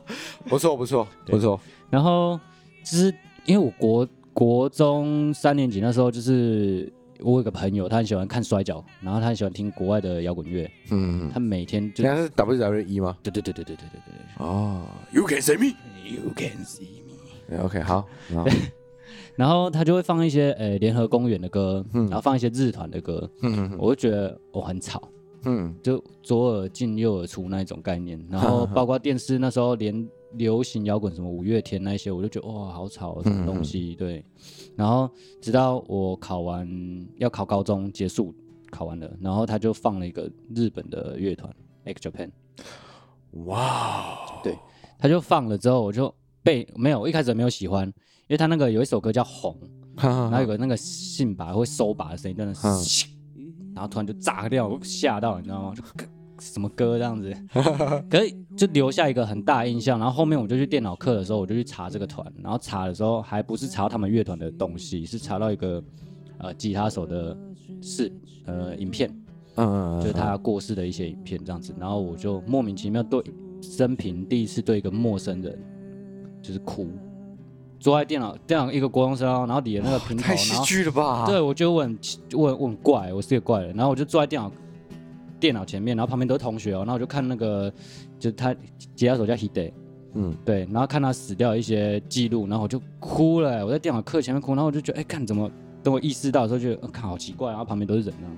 [0.48, 1.58] 不错不错不错。
[1.88, 2.38] 然后
[2.84, 3.14] 就是
[3.46, 6.92] 因为我国国中三年级那时候就是。
[7.22, 10.70] 我有个朋友，他很喜欢看摔跤，然后他很喜欢听国外的摇滚乐。
[10.90, 12.04] 嗯，他每天就。
[12.04, 13.16] 那是 WWE 吗？
[13.22, 14.46] 对对对对对对对对。
[14.46, 17.64] 哦，You can see me, you can see me。
[17.64, 18.06] OK， 好。
[19.36, 23.28] 然后他就会放一些呃联合公园的歌，然后放一些日团的歌。
[23.42, 25.08] 嗯，我就觉得我很吵。
[25.44, 28.22] 嗯，就左耳进右耳出那一种概念。
[28.30, 30.08] 然后 包括电视那时候连。
[30.34, 33.94] 流行摇滚什么五月天那些，我就觉得哇，好吵，什么东西？
[33.96, 34.24] 对。
[34.76, 35.10] 然后
[35.40, 36.68] 直到我考完
[37.16, 38.34] 要考高中结束，
[38.70, 41.52] 考完了，然后他就放了一个日本的乐团
[41.84, 42.30] X Japan。
[43.46, 44.40] 哇。
[44.42, 44.56] 对，
[44.98, 47.92] 他就放了之后，我就被没有，一开始没有喜欢，因
[48.28, 49.56] 为他那个有一首歌叫红，
[49.96, 53.06] 然后有个那个信把会收把的声音，真的是，
[53.74, 55.74] 然后突然就炸掉，我吓到，你知道吗？
[55.74, 55.82] 就。
[56.40, 57.32] 什么歌这样子？
[58.10, 59.98] 可是就留下一个很大印象。
[59.98, 62.26] 然后后面我就去电脑课的时候，我就去查这个团。
[62.42, 65.82] 然后查的时候还不是查他们乐团的东西，是查到一个
[66.38, 67.36] 呃吉他手的
[67.82, 68.10] 是
[68.46, 69.14] 呃影片，
[69.56, 71.74] 嗯，就是他过世的一些影片这样子。
[71.78, 73.22] 然后我就莫名其妙对
[73.60, 75.58] 生平第一次对一个陌生人
[76.42, 76.88] 就是哭，
[77.78, 81.26] 坐在电脑电脑一个国中生，然后底下那个屏幕， 太戏剧了吧？
[81.26, 81.98] 对，我就问
[82.32, 84.50] 问问怪，我是个怪人，然后我就坐在电脑
[85.40, 87.72] 电脑前面，然后旁边都是同学哦，然后我就看那个，
[88.18, 88.54] 就他
[88.94, 89.72] 吉他手叫 Hide，
[90.14, 95.50] 嗯，对，然后看他死掉一些记录，然后我就哭了，我在电脑课前面哭，然后我就觉得，哎，看怎么
[95.82, 98.36] 等我意识到的时候，就觉得看好奇怪，然后旁边都是人这样，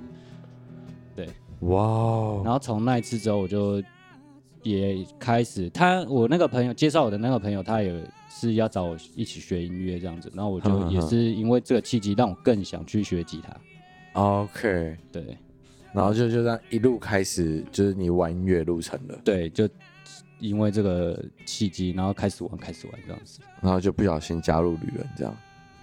[1.16, 1.28] 对，
[1.68, 3.82] 哇然后从那一次之后，我就
[4.62, 7.92] 也开始，他我那个朋友介绍我的那个朋友，他也。
[8.34, 14.20] 是要找我一起学音乐这样子，然后我就也是因为这个契机，让我更想去学吉他。
[14.20, 15.36] OK，对，
[15.92, 19.18] 然后就就这样一路开始，就是你玩音乐路程了。
[19.24, 19.68] 对，就
[20.38, 25.36] 因为这个契机，然后开始玩，开始玩这样子，然后就不小心加入旅人这样。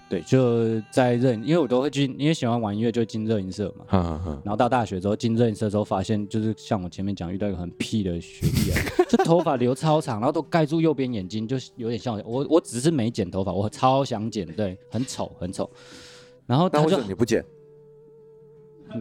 [0.08, 4.40] 对，就在热，因为我都会进，因为喜欢玩音乐，就进热音社嘛。
[4.44, 8.76] 然后到大学之后进热音社之后，发现就是像我前面讲，遇到一个很屁的学弟啊，
[9.08, 12.44] 就头发留超长，然后都盖住右边眼睛，就有点像我。
[12.50, 15.70] 我只是没剪头发，我超想剪，对，很丑，很丑。
[16.44, 17.44] 然后他就，你不剪？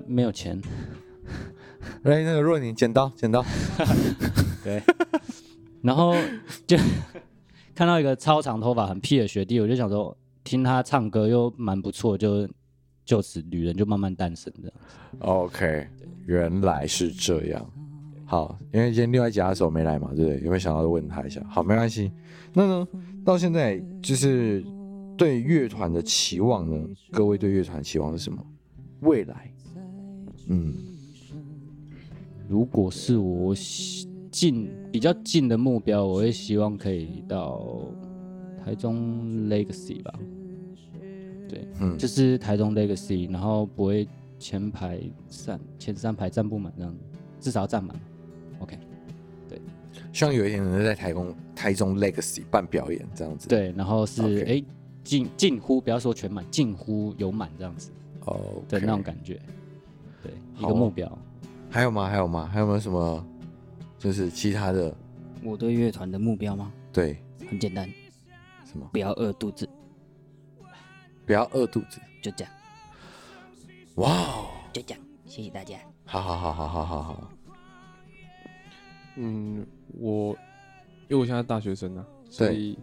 [0.08, 0.62] 没有钱。
[2.04, 3.44] 哎，那个若宁剪刀，剪刀。
[4.64, 4.82] 对。
[5.82, 6.16] 然后
[6.68, 6.78] 就
[7.74, 10.16] 看到一个超长头发很屁的学弟，我就想说。
[10.42, 12.50] 听他唱歌又蛮不错，就
[13.06, 14.74] 就此女人就慢慢诞生这样。
[15.20, 15.88] OK，
[16.26, 17.64] 原来是这样。
[18.26, 20.40] 好，因为今天另外吉他手没来嘛，对不对？
[20.40, 21.40] 有没有想到问他一下？
[21.48, 22.12] 好，没关系。
[22.52, 22.88] 那呢，
[23.24, 24.66] 到现在就是
[25.16, 26.88] 对乐团的期望呢？
[27.12, 28.44] 各位对乐团的期望是什么？
[29.02, 29.54] 未来，
[30.50, 30.74] 嗯，
[32.48, 33.56] 如果是我
[34.32, 37.86] 近比较近的目标，我会希望可以到
[38.64, 40.14] 台中 Legacy 吧。
[41.48, 46.96] 对，嗯，就是台中 Legacy，然后不会前排站前三排站不满这样，
[47.40, 47.96] 至少要站满。
[48.60, 48.78] OK，
[49.48, 49.62] 对，
[50.12, 53.48] 希望有一天能在台中台中 Legacy 办表演这样子。
[53.48, 54.64] 对，然后是哎
[55.04, 57.92] 近近乎不要说全满，近乎有满这样子。
[58.26, 59.40] 哦，的，那种感觉。
[60.24, 61.18] 对，一个目标。
[61.70, 62.08] 还有吗？
[62.10, 62.50] 还有吗？
[62.52, 63.26] 还有没有什么？
[63.98, 64.96] 就是其他的？
[65.44, 66.72] 我对乐团的目标吗？
[66.92, 67.90] 对，很简单。
[68.66, 68.90] 什么？
[68.92, 69.70] 不要饿肚子。
[71.26, 72.54] 不要饿肚子，就这样。
[73.96, 75.78] 哇哦，就这样，谢谢大家。
[76.06, 77.32] 好好好好好好好。
[79.16, 80.32] 嗯，我
[81.08, 82.78] 因为我现在大学生啊，所以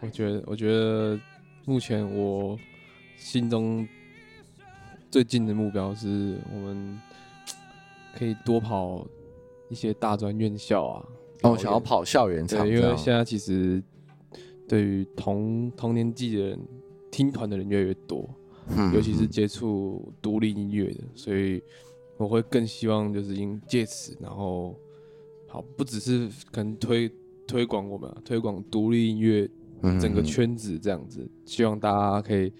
[0.00, 1.18] 我觉得，我觉得
[1.66, 2.58] 目前我
[3.16, 3.86] 心中
[5.10, 7.00] 最近的目标是我们
[8.16, 9.06] 可以多跑
[9.68, 11.06] 一些大专院校啊。
[11.42, 13.82] 哦，想要跑校园场，因为现在其实
[14.68, 16.58] 对于同同年纪的人。
[17.12, 18.24] 听团的人越来越多，
[18.68, 21.60] 嗯、尤其是接触独立音乐的，所以
[22.16, 24.78] 我会更希望就是因借此，然后
[25.48, 27.10] 好不只是可能推
[27.48, 29.50] 推广我们、啊，推广独立音乐
[30.00, 32.52] 整个圈子这样子，嗯、希望大家可以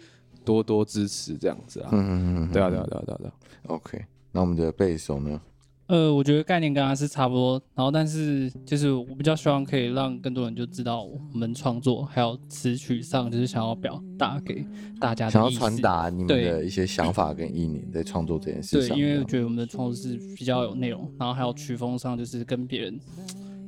[0.45, 1.91] 多多支持这样子啊。
[1.93, 3.33] 嗯嗯嗯，对啊对啊对啊对啊对啊。
[3.67, 5.41] OK，那我们的贝斯手呢？
[5.87, 14.65] 呃，我觉得概念跟他是差不多，然后但是就是我比较希望可以让更多人就知道我们创作还有词曲上就是想要表达给
[15.01, 18.97] 大家的，想要传达你们的一些想法跟意念在创作这件事上。
[18.97, 22.97] 对，因为我觉得我们的创作是比较有内容，然后还有曲风上就是跟别人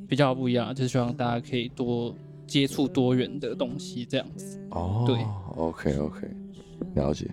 [0.07, 2.15] 比较不一样，就是希望大家可以多
[2.47, 4.57] 接触多元的东西这样子。
[4.69, 5.17] 哦，对
[5.57, 6.27] ，OK OK，
[6.95, 7.29] 了解。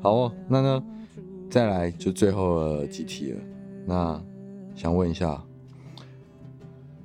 [0.00, 0.84] 好哦，那呢，
[1.50, 3.40] 再来就最后了几题了。
[3.86, 4.22] 那
[4.74, 5.42] 想问一下，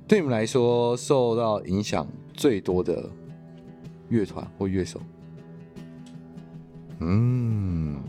[0.06, 3.10] 对你们来说受到影响最多的
[4.08, 5.00] 乐团或乐手？
[7.00, 8.00] 嗯，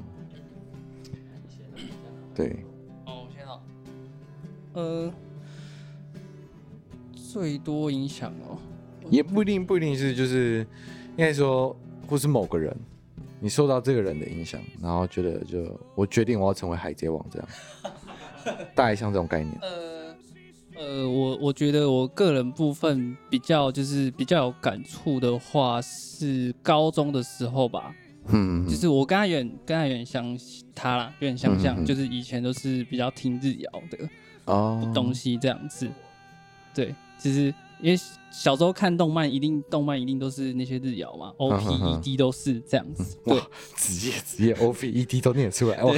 [2.36, 2.64] 对。
[3.06, 3.64] 哦，我先好。
[4.74, 5.12] 呃，
[7.16, 8.58] 最多影响哦，
[9.10, 10.60] 也不一定，不一定是就是
[11.12, 11.76] 应该说，
[12.08, 12.78] 或是某个人，
[13.46, 17.48] 你受到这个人的影响，然后觉得就我决定我要成为海贼王这样。
[18.74, 19.56] 大概像这种概念。
[19.62, 20.16] 呃
[20.76, 27.94] 呃，我我觉得我个人部分比较就是比较有感触的话，是高中的时候吧。
[28.30, 30.36] 嗯，就是我跟他有点跟他有点像
[30.74, 34.10] 他啦，有点相像，嗯、就是以前都是比较听日谣的
[34.46, 35.88] 哦东西这样子。
[36.74, 38.00] 对，就是因为
[38.32, 43.18] 小时候看动漫，一定动漫一定都是那些日谣嘛，O P E D 都是这样子。
[43.24, 43.40] 对，
[43.76, 45.78] 职业职业 O P E D 都念出来。
[45.82, 45.94] 对。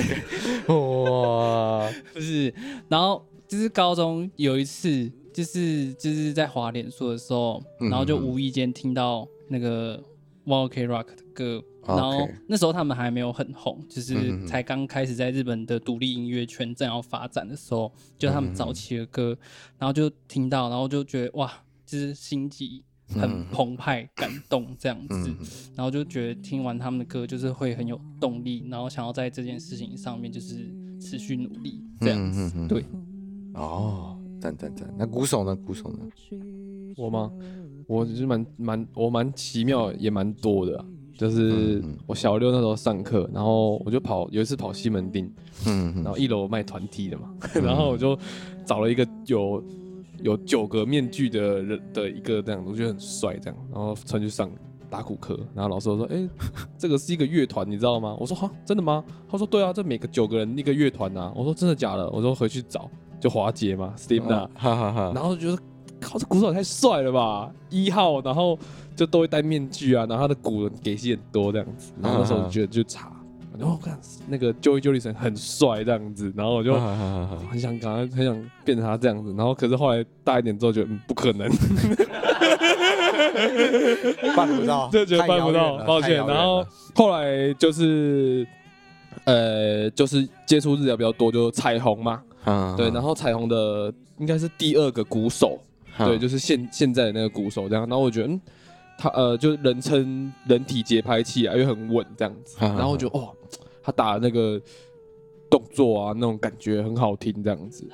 [0.67, 2.53] 哇， 就是，
[2.88, 10.03] 然后就是高中有一次，就是就是在滑脸书的时候，然后就无意间听到那个
[10.45, 19.38] OK ROCK 的歌，然后那时候他们还没有很红，就是才刚开始在日本的独立音乐圈正要发展的时候，就他们早期的歌，
[19.78, 21.51] 然后就听到，然后就觉得哇，
[21.88, 25.33] 就是心急很澎湃、感动这样子，
[25.75, 30.69] 然后就觉得听完他们的歌就是会很有动力，然后想要在这件事情上面就是
[30.99, 32.67] 持续努力这样子。
[32.67, 32.83] 对，
[33.53, 34.93] 哦，赞赞赞。
[34.97, 35.55] 那鼓手呢？
[35.55, 35.99] 鼓手呢？
[36.97, 37.31] 我吗？
[37.88, 40.85] 我就是蛮蛮我蛮奇妙，也蛮多的。
[41.17, 45.31] 就是我小六那时候上课，然后我就跑，有一次跑西门町，
[45.65, 47.33] 嗯，然后一楼卖团体的嘛，
[47.63, 48.15] 然后我就
[48.65, 49.63] 找了一个有
[50.22, 54.49] 有九个面具的人的一个这样，我觉得很帅这样，然后穿去上
[54.89, 56.30] 打鼓课，然后老师说，哎、欸，
[56.78, 58.15] 这个是一个乐团，你知道吗？
[58.20, 59.03] 我说哈，真的吗？
[59.30, 61.32] 他说对啊，这每个九个人一个乐团呐。
[61.36, 62.09] 我说真的假的？
[62.11, 62.89] 我说回去找，
[63.20, 65.57] 就华杰嘛，Steam 的，哈哈哈，然后觉得。
[65.99, 67.51] 靠，这鼓手太帅了吧！
[67.72, 68.55] 一号，然后
[68.95, 73.11] 就都会戴面具啊，然后他的鼓给戏很多这样子，然后那时候就觉得就查，
[73.60, 73.97] 然后看
[74.28, 76.74] 那个 Joey Jordison 很帅这样子，然后我就
[77.49, 81.49] 很想赶快很想变成他这样子，然后可是后来大一点之后觉得嗯不可能，
[84.36, 86.16] 办不到， 就觉得办不到，抱歉。
[86.26, 88.45] 然后后来就是
[89.26, 92.22] 呃就是接触日料比较多，就彩虹嘛，
[92.78, 95.60] 对，然后彩虹的应该是第二个鼓手。
[95.97, 98.39] 对，就是现现在的那个鼓手这样，然后我觉得，嗯，
[98.97, 103.29] 他呃，就是人称人体节拍器啊，因为很稳这样子，然后我觉得哦，
[103.83, 104.61] 他打的那个
[105.49, 107.87] 动作啊，那种感觉很好听这样子。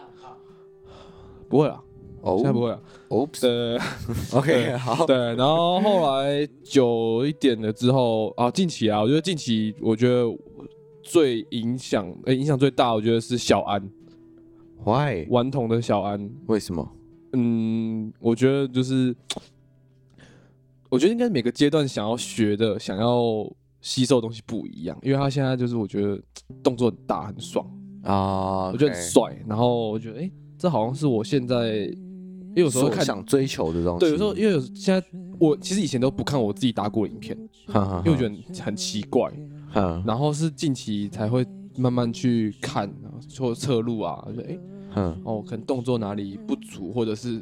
[1.50, 1.84] 不会啊，
[2.22, 2.80] 哦，现在不会啊。
[3.10, 3.78] 哦，对，
[4.34, 5.06] OK，好。
[5.06, 10.26] 对，然后后来久一点了之后啊，近期啊，我觉得近期我觉得
[11.04, 13.88] 最影响，哎，影响最大，我觉得是小安。
[14.84, 15.28] Why？
[15.30, 16.90] 顽童的小安，为什么？
[17.34, 19.16] 嗯，我觉得就是，
[20.94, 24.96] 我觉得应该每个阶段想要学的、想要吸收的东西不一样。
[25.02, 26.22] 因为他现在就是我觉得
[26.62, 27.66] 动作很大、很爽
[28.04, 29.36] 啊，我觉得很帅。
[29.48, 34.02] 然后我觉得，哎，这好像是我现在，因为有时候看想追求的东西。
[34.02, 35.04] 对，有时候因为现在
[35.40, 37.36] 我其实以前都不看我自己打鼓的影片，
[38.06, 39.34] 因为我觉得很奇怪。
[40.06, 41.44] 然后是近期才会
[41.76, 42.88] 慢慢去看，
[43.40, 44.60] 或侧录啊，我觉得哎。
[44.96, 47.42] 嗯，哦，可能动作哪里不足，或者是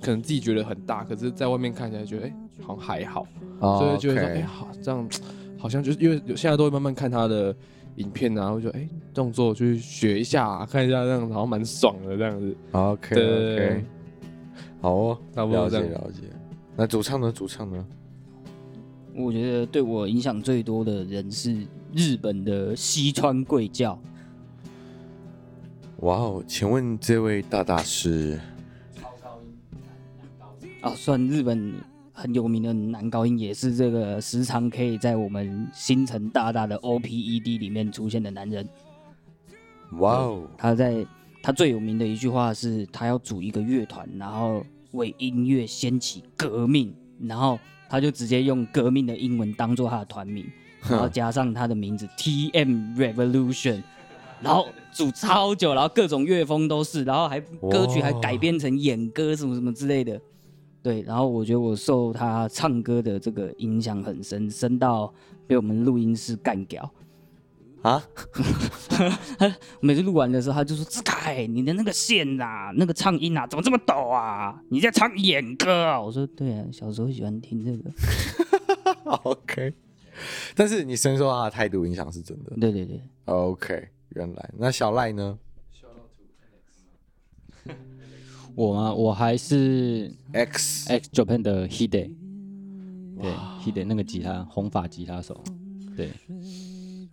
[0.00, 3.26] 可能自己觉得很大，可是在外面看起来觉得哎、欸，好像还好，
[3.60, 5.08] 哦、所以就觉得哎、okay 欸，好这样，
[5.58, 7.54] 好像就是因为现在都会慢慢看他的
[7.96, 12.56] 影片啊，我觉得哎，动作去学一下，看一下这样，好像蛮爽的这样子。
[12.72, 13.84] OK，对对对 okay.
[14.80, 16.22] 好哦，差不多这样了解了解。
[16.76, 17.32] 那主唱呢？
[17.32, 17.84] 主唱呢？
[19.16, 24.00] 我觉得对我影响最多的人是日本的西川贵教。
[26.02, 28.38] 哇哦，请问这位大大是？
[28.94, 31.74] 超高音男高音哦，算日本
[32.18, 38.68] 很有名的男高音，也是这个时常可以在我们星辰大大的 OPED 里面出现的男人。
[39.92, 41.06] 哇哦，他在
[41.40, 47.56] 他最有名的一句话是，他要组一个乐团，然后为音乐掀起革命，然后
[47.88, 50.44] 他就直接用革命的英文当做他的团名，
[50.90, 53.80] 然后加上他的名字 TM Revolution。
[54.40, 60.20] 然后组超久，然后各种乐风都是，然后还歌曲还改编成演歌什么什么之类的，
[60.88, 61.02] 对。
[61.02, 65.12] 然后我觉得我受他唱歌的这个影响很深，深到
[65.46, 66.90] 被我们录音室干掉
[67.82, 68.02] 啊！
[69.80, 74.60] 每次录完的时候，他就说：“志凯，你的那个线啊，那个唱音啊，怎么这么抖啊？
[74.70, 77.90] 你在唱演歌啊？”我说：“对啊，小时候喜欢听这个。
[79.24, 79.74] ”OK，
[80.56, 82.56] 但是你深受他的态度影响是真的。
[82.58, 83.88] 对对对，OK。
[84.16, 85.38] 原来那小赖呢？
[88.58, 88.92] 我吗？
[88.92, 92.10] 我还是 X X Japan 的 Hide，
[93.20, 93.30] 对
[93.62, 95.40] Hide 那个吉他红发吉他手，
[95.96, 96.10] 对，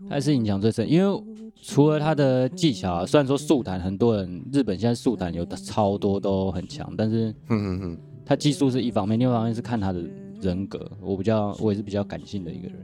[0.09, 0.89] 他是影响最深。
[0.89, 1.23] 因为
[1.61, 10.03] 除了他的技巧啊，虽然说速弹很多人日本现在速弹有的超多都很强，但是嗯嗯嗯，他技术是一方面，另外一方面是看他的
[10.41, 10.91] 人格。
[10.99, 12.75] 我比较我也是比较感性的一个人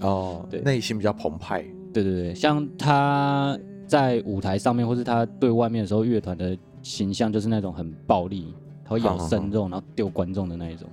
[0.00, 1.64] 哦，对，内心比较澎湃。
[1.94, 3.56] 对对对，像他
[3.86, 8.54] 在舞台上面，或是他对外面的时候，乐团的形象就是那种很暴力，
[8.84, 10.88] 他会咬生肉，然后丢观众的那一种。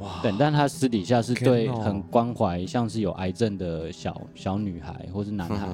[0.00, 0.20] 哇！
[0.22, 5.68] 对，但他私底下是对很关怀，像是有癌症的小小女孩或是男孩，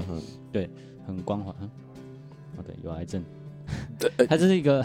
[0.53, 0.71] 对，
[1.07, 1.51] 很关怀。
[1.51, 3.23] 哦，对，有癌症。
[3.99, 4.85] 对，他这是一个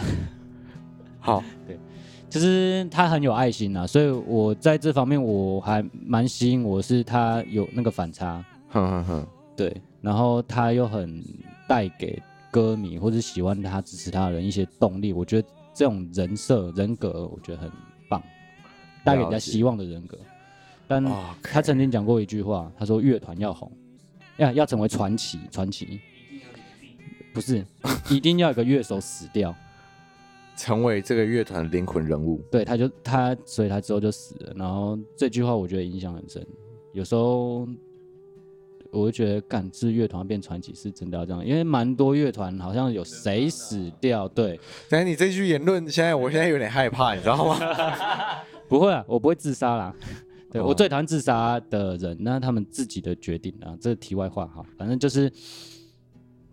[1.20, 1.78] 好，对，
[2.28, 8.44] 就是他很有爱心啊，所以我在这方面我还蛮吸引我，是他有那个反差。
[8.70, 9.26] 哼哼哼。
[9.56, 11.22] 对，然后他又很
[11.68, 12.20] 带给
[12.50, 15.12] 歌迷或者喜欢他、支持他的人一些动力。
[15.12, 17.70] 我觉得这种人设、人格，我觉得很
[18.08, 18.22] 棒，
[19.04, 20.18] 带给人家希望的人格。
[20.86, 21.04] 但
[21.42, 23.70] 他曾经讲过一句话，他说：“乐团要红，
[24.38, 26.00] 要要成为传奇，传奇
[27.34, 27.64] 不是
[28.08, 29.54] 一定要有个乐手死掉
[30.56, 32.42] 成为这个乐团的灵魂人物。
[32.50, 34.54] 对，他就他，所以他之后就死了。
[34.56, 36.44] 然后这句话我觉得影响很深。
[36.94, 37.68] 有时候
[38.90, 44.26] 我就觉得，感知乐团变传奇是真的要这样，因为蛮多乐团好像有谁死掉。
[44.28, 44.58] 对，
[44.88, 47.58] 但是你这句言论，现在我现在有点害怕，你知道吗？
[48.68, 49.94] 不会啊，我不会自杀啦。
[50.50, 53.76] 对、哦、我最讨厌自杀的人，那他们自己的决定啊。
[53.80, 55.30] 这是题外话哈，反正就是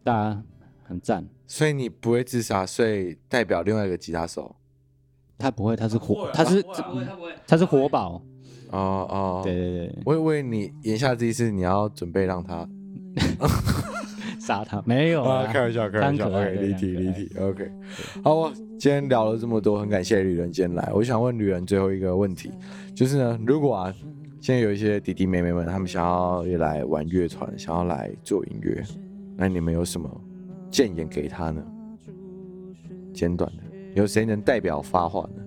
[0.04, 0.44] 大家
[0.84, 1.26] 很赞。
[1.48, 4.54] 所以你不会自杀，所以代表另外一个吉他手，
[5.38, 6.62] 他不会，他是活，他是
[7.48, 8.22] 他是活宝。
[8.76, 12.68] 哦哦，对对对，我以为你言下之意是你要准备让他
[14.40, 17.72] 杀他，没有啊，开玩笑，开玩笑，OK，离题离题，OK。
[18.24, 20.92] 好，我今天聊了这么多，很感谢旅人今天来。
[20.94, 22.52] 我想问旅人最后一个问题，
[22.94, 23.96] 就是呢，如果啊，
[24.42, 28.84] 现在有一些弟弟妹妹们，他们想要也来玩乐团，想要来做音乐，
[29.36, 30.10] 那你们有什么？
[30.70, 31.64] 建言给他呢？
[33.14, 33.64] 简短的，
[33.96, 35.45] 有谁能代表发话呢？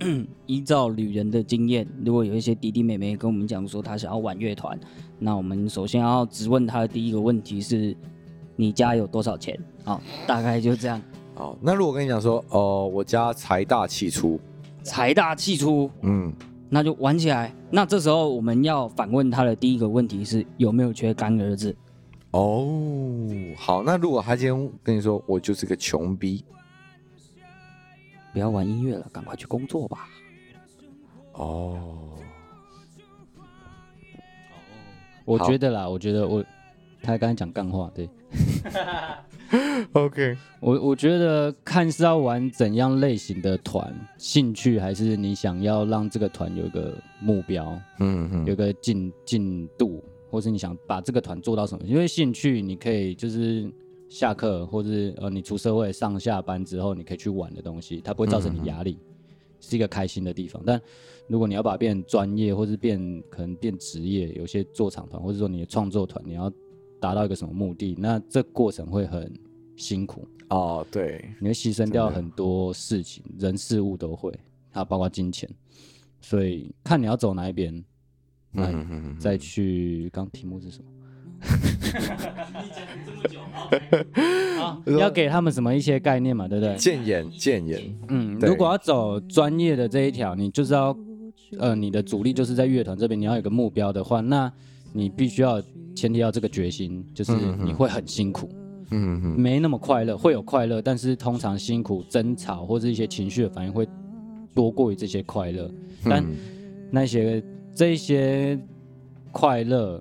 [0.46, 4.78] 依照旅人的经验，如果有一些弟弟妹妹跟我们讲说他想要玩乐团，
[5.18, 7.96] 那我们首先要直问他的第一个问题是：
[8.56, 9.58] 你家有多少钱？
[9.84, 11.00] 好，大概就这样。
[11.34, 14.38] 好，那如果跟你讲说，哦、呃，我家财大气粗，
[14.82, 16.32] 财大气粗，嗯，
[16.68, 17.54] 那就玩起来。
[17.70, 21.74] 那这时候我们要反问他的第一个问题是：有没有缺干儿子？
[22.32, 22.68] 哦，
[23.56, 26.44] 好，那如果他今天跟你说，我就是个穷逼，
[28.34, 30.08] 不要玩音乐了，赶快去工作吧。
[31.32, 32.18] 哦，
[35.24, 36.44] 我觉得啦，我觉得我
[37.00, 38.10] 他刚才讲干话，对。
[39.92, 50.02] OK，我我觉得看是要玩怎样类型的团，兴趣还是你想要让这个团有个目标，嗯嗯，有个进进度。
[50.30, 51.86] 或是你想把这个团做到什么？
[51.86, 53.72] 因为兴趣，你可以就是
[54.14, 60.62] 下课，或是呃，你出社会上下班之后，你可以去玩的东西，它不会造成你压力，嗯、是一个开心的地方。
[60.64, 60.80] 但
[61.26, 66.48] 如果你要把它变专业，或是变可能变职业，有些做厂团，或者说你的创作团，你要
[67.00, 69.32] 达到一个什么目的，那这过程会很
[69.76, 70.86] 辛苦哦。
[70.92, 74.32] 对，你会牺牲掉很多事情，人事物都会，
[74.70, 75.50] 它包括金钱，
[76.20, 77.84] 所以看你要走哪一边。
[78.52, 80.88] 嗯，再去，刚题目是什么？
[84.84, 86.74] 你要给他们什么一些概念嘛，对不对？
[86.76, 87.80] 建言，建言。
[88.08, 90.96] 嗯，如果要走专业的这一条，你就是要，
[91.58, 94.52] 呃，你的主力就是在乐团这边，你要有个目标的话，那
[94.92, 95.62] 你必须要
[95.94, 97.32] 前提要这个决心，就是
[97.64, 98.48] 你会很辛苦，
[98.90, 103.86] 嗯嗯，没那么快乐，会有快乐，但是通常辛苦、争吵或者一些情绪的反应会
[104.54, 105.70] 多过于这些快乐，
[106.04, 106.24] 但
[106.90, 107.42] 那些。
[107.76, 108.56] 这些
[109.32, 110.00] 快乐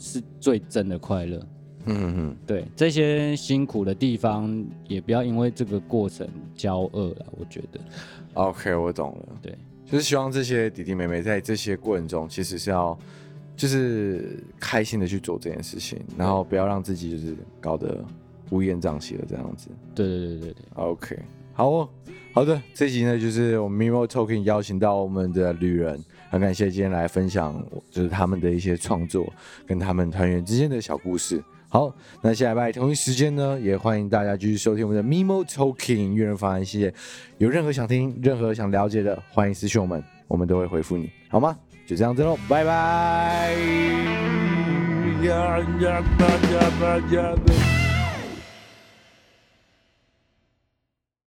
[0.00, 1.46] 是最真的快乐，
[1.84, 6.26] 嗯嗯，对，这些辛苦的地方也不要因为这个过程
[6.56, 7.78] 骄傲了，我觉得。
[8.32, 12.98] OK，我懂了，对，就是希望这些弟弟妹妹在这些过程中，其实是要
[13.54, 18.02] 就是开心的去做这件事情，然后不要让自己就是搞得
[18.52, 19.68] 乌烟瘴气的这样子。
[19.94, 21.18] 对对对对对，OK，
[21.52, 21.88] 好哦，
[22.32, 26.02] 好的，这集呢就是我们 MIMO Talking 邀请到我们的旅人。
[26.30, 27.60] 很感谢今天来分享，
[27.90, 29.30] 就是他们的一些创作
[29.66, 31.42] 跟他们团员之间的小故事。
[31.68, 36.94] 好，那下礼拜同一时间呢，也欢迎大家继续收听我们的 MIMO Talking 乐人访谈系列。
[37.38, 41.56] 有任何想听、任何想了解的，欢迎私讯我们，我们都会回复你，好吗？
[41.86, 43.54] 就这样子喽，拜拜。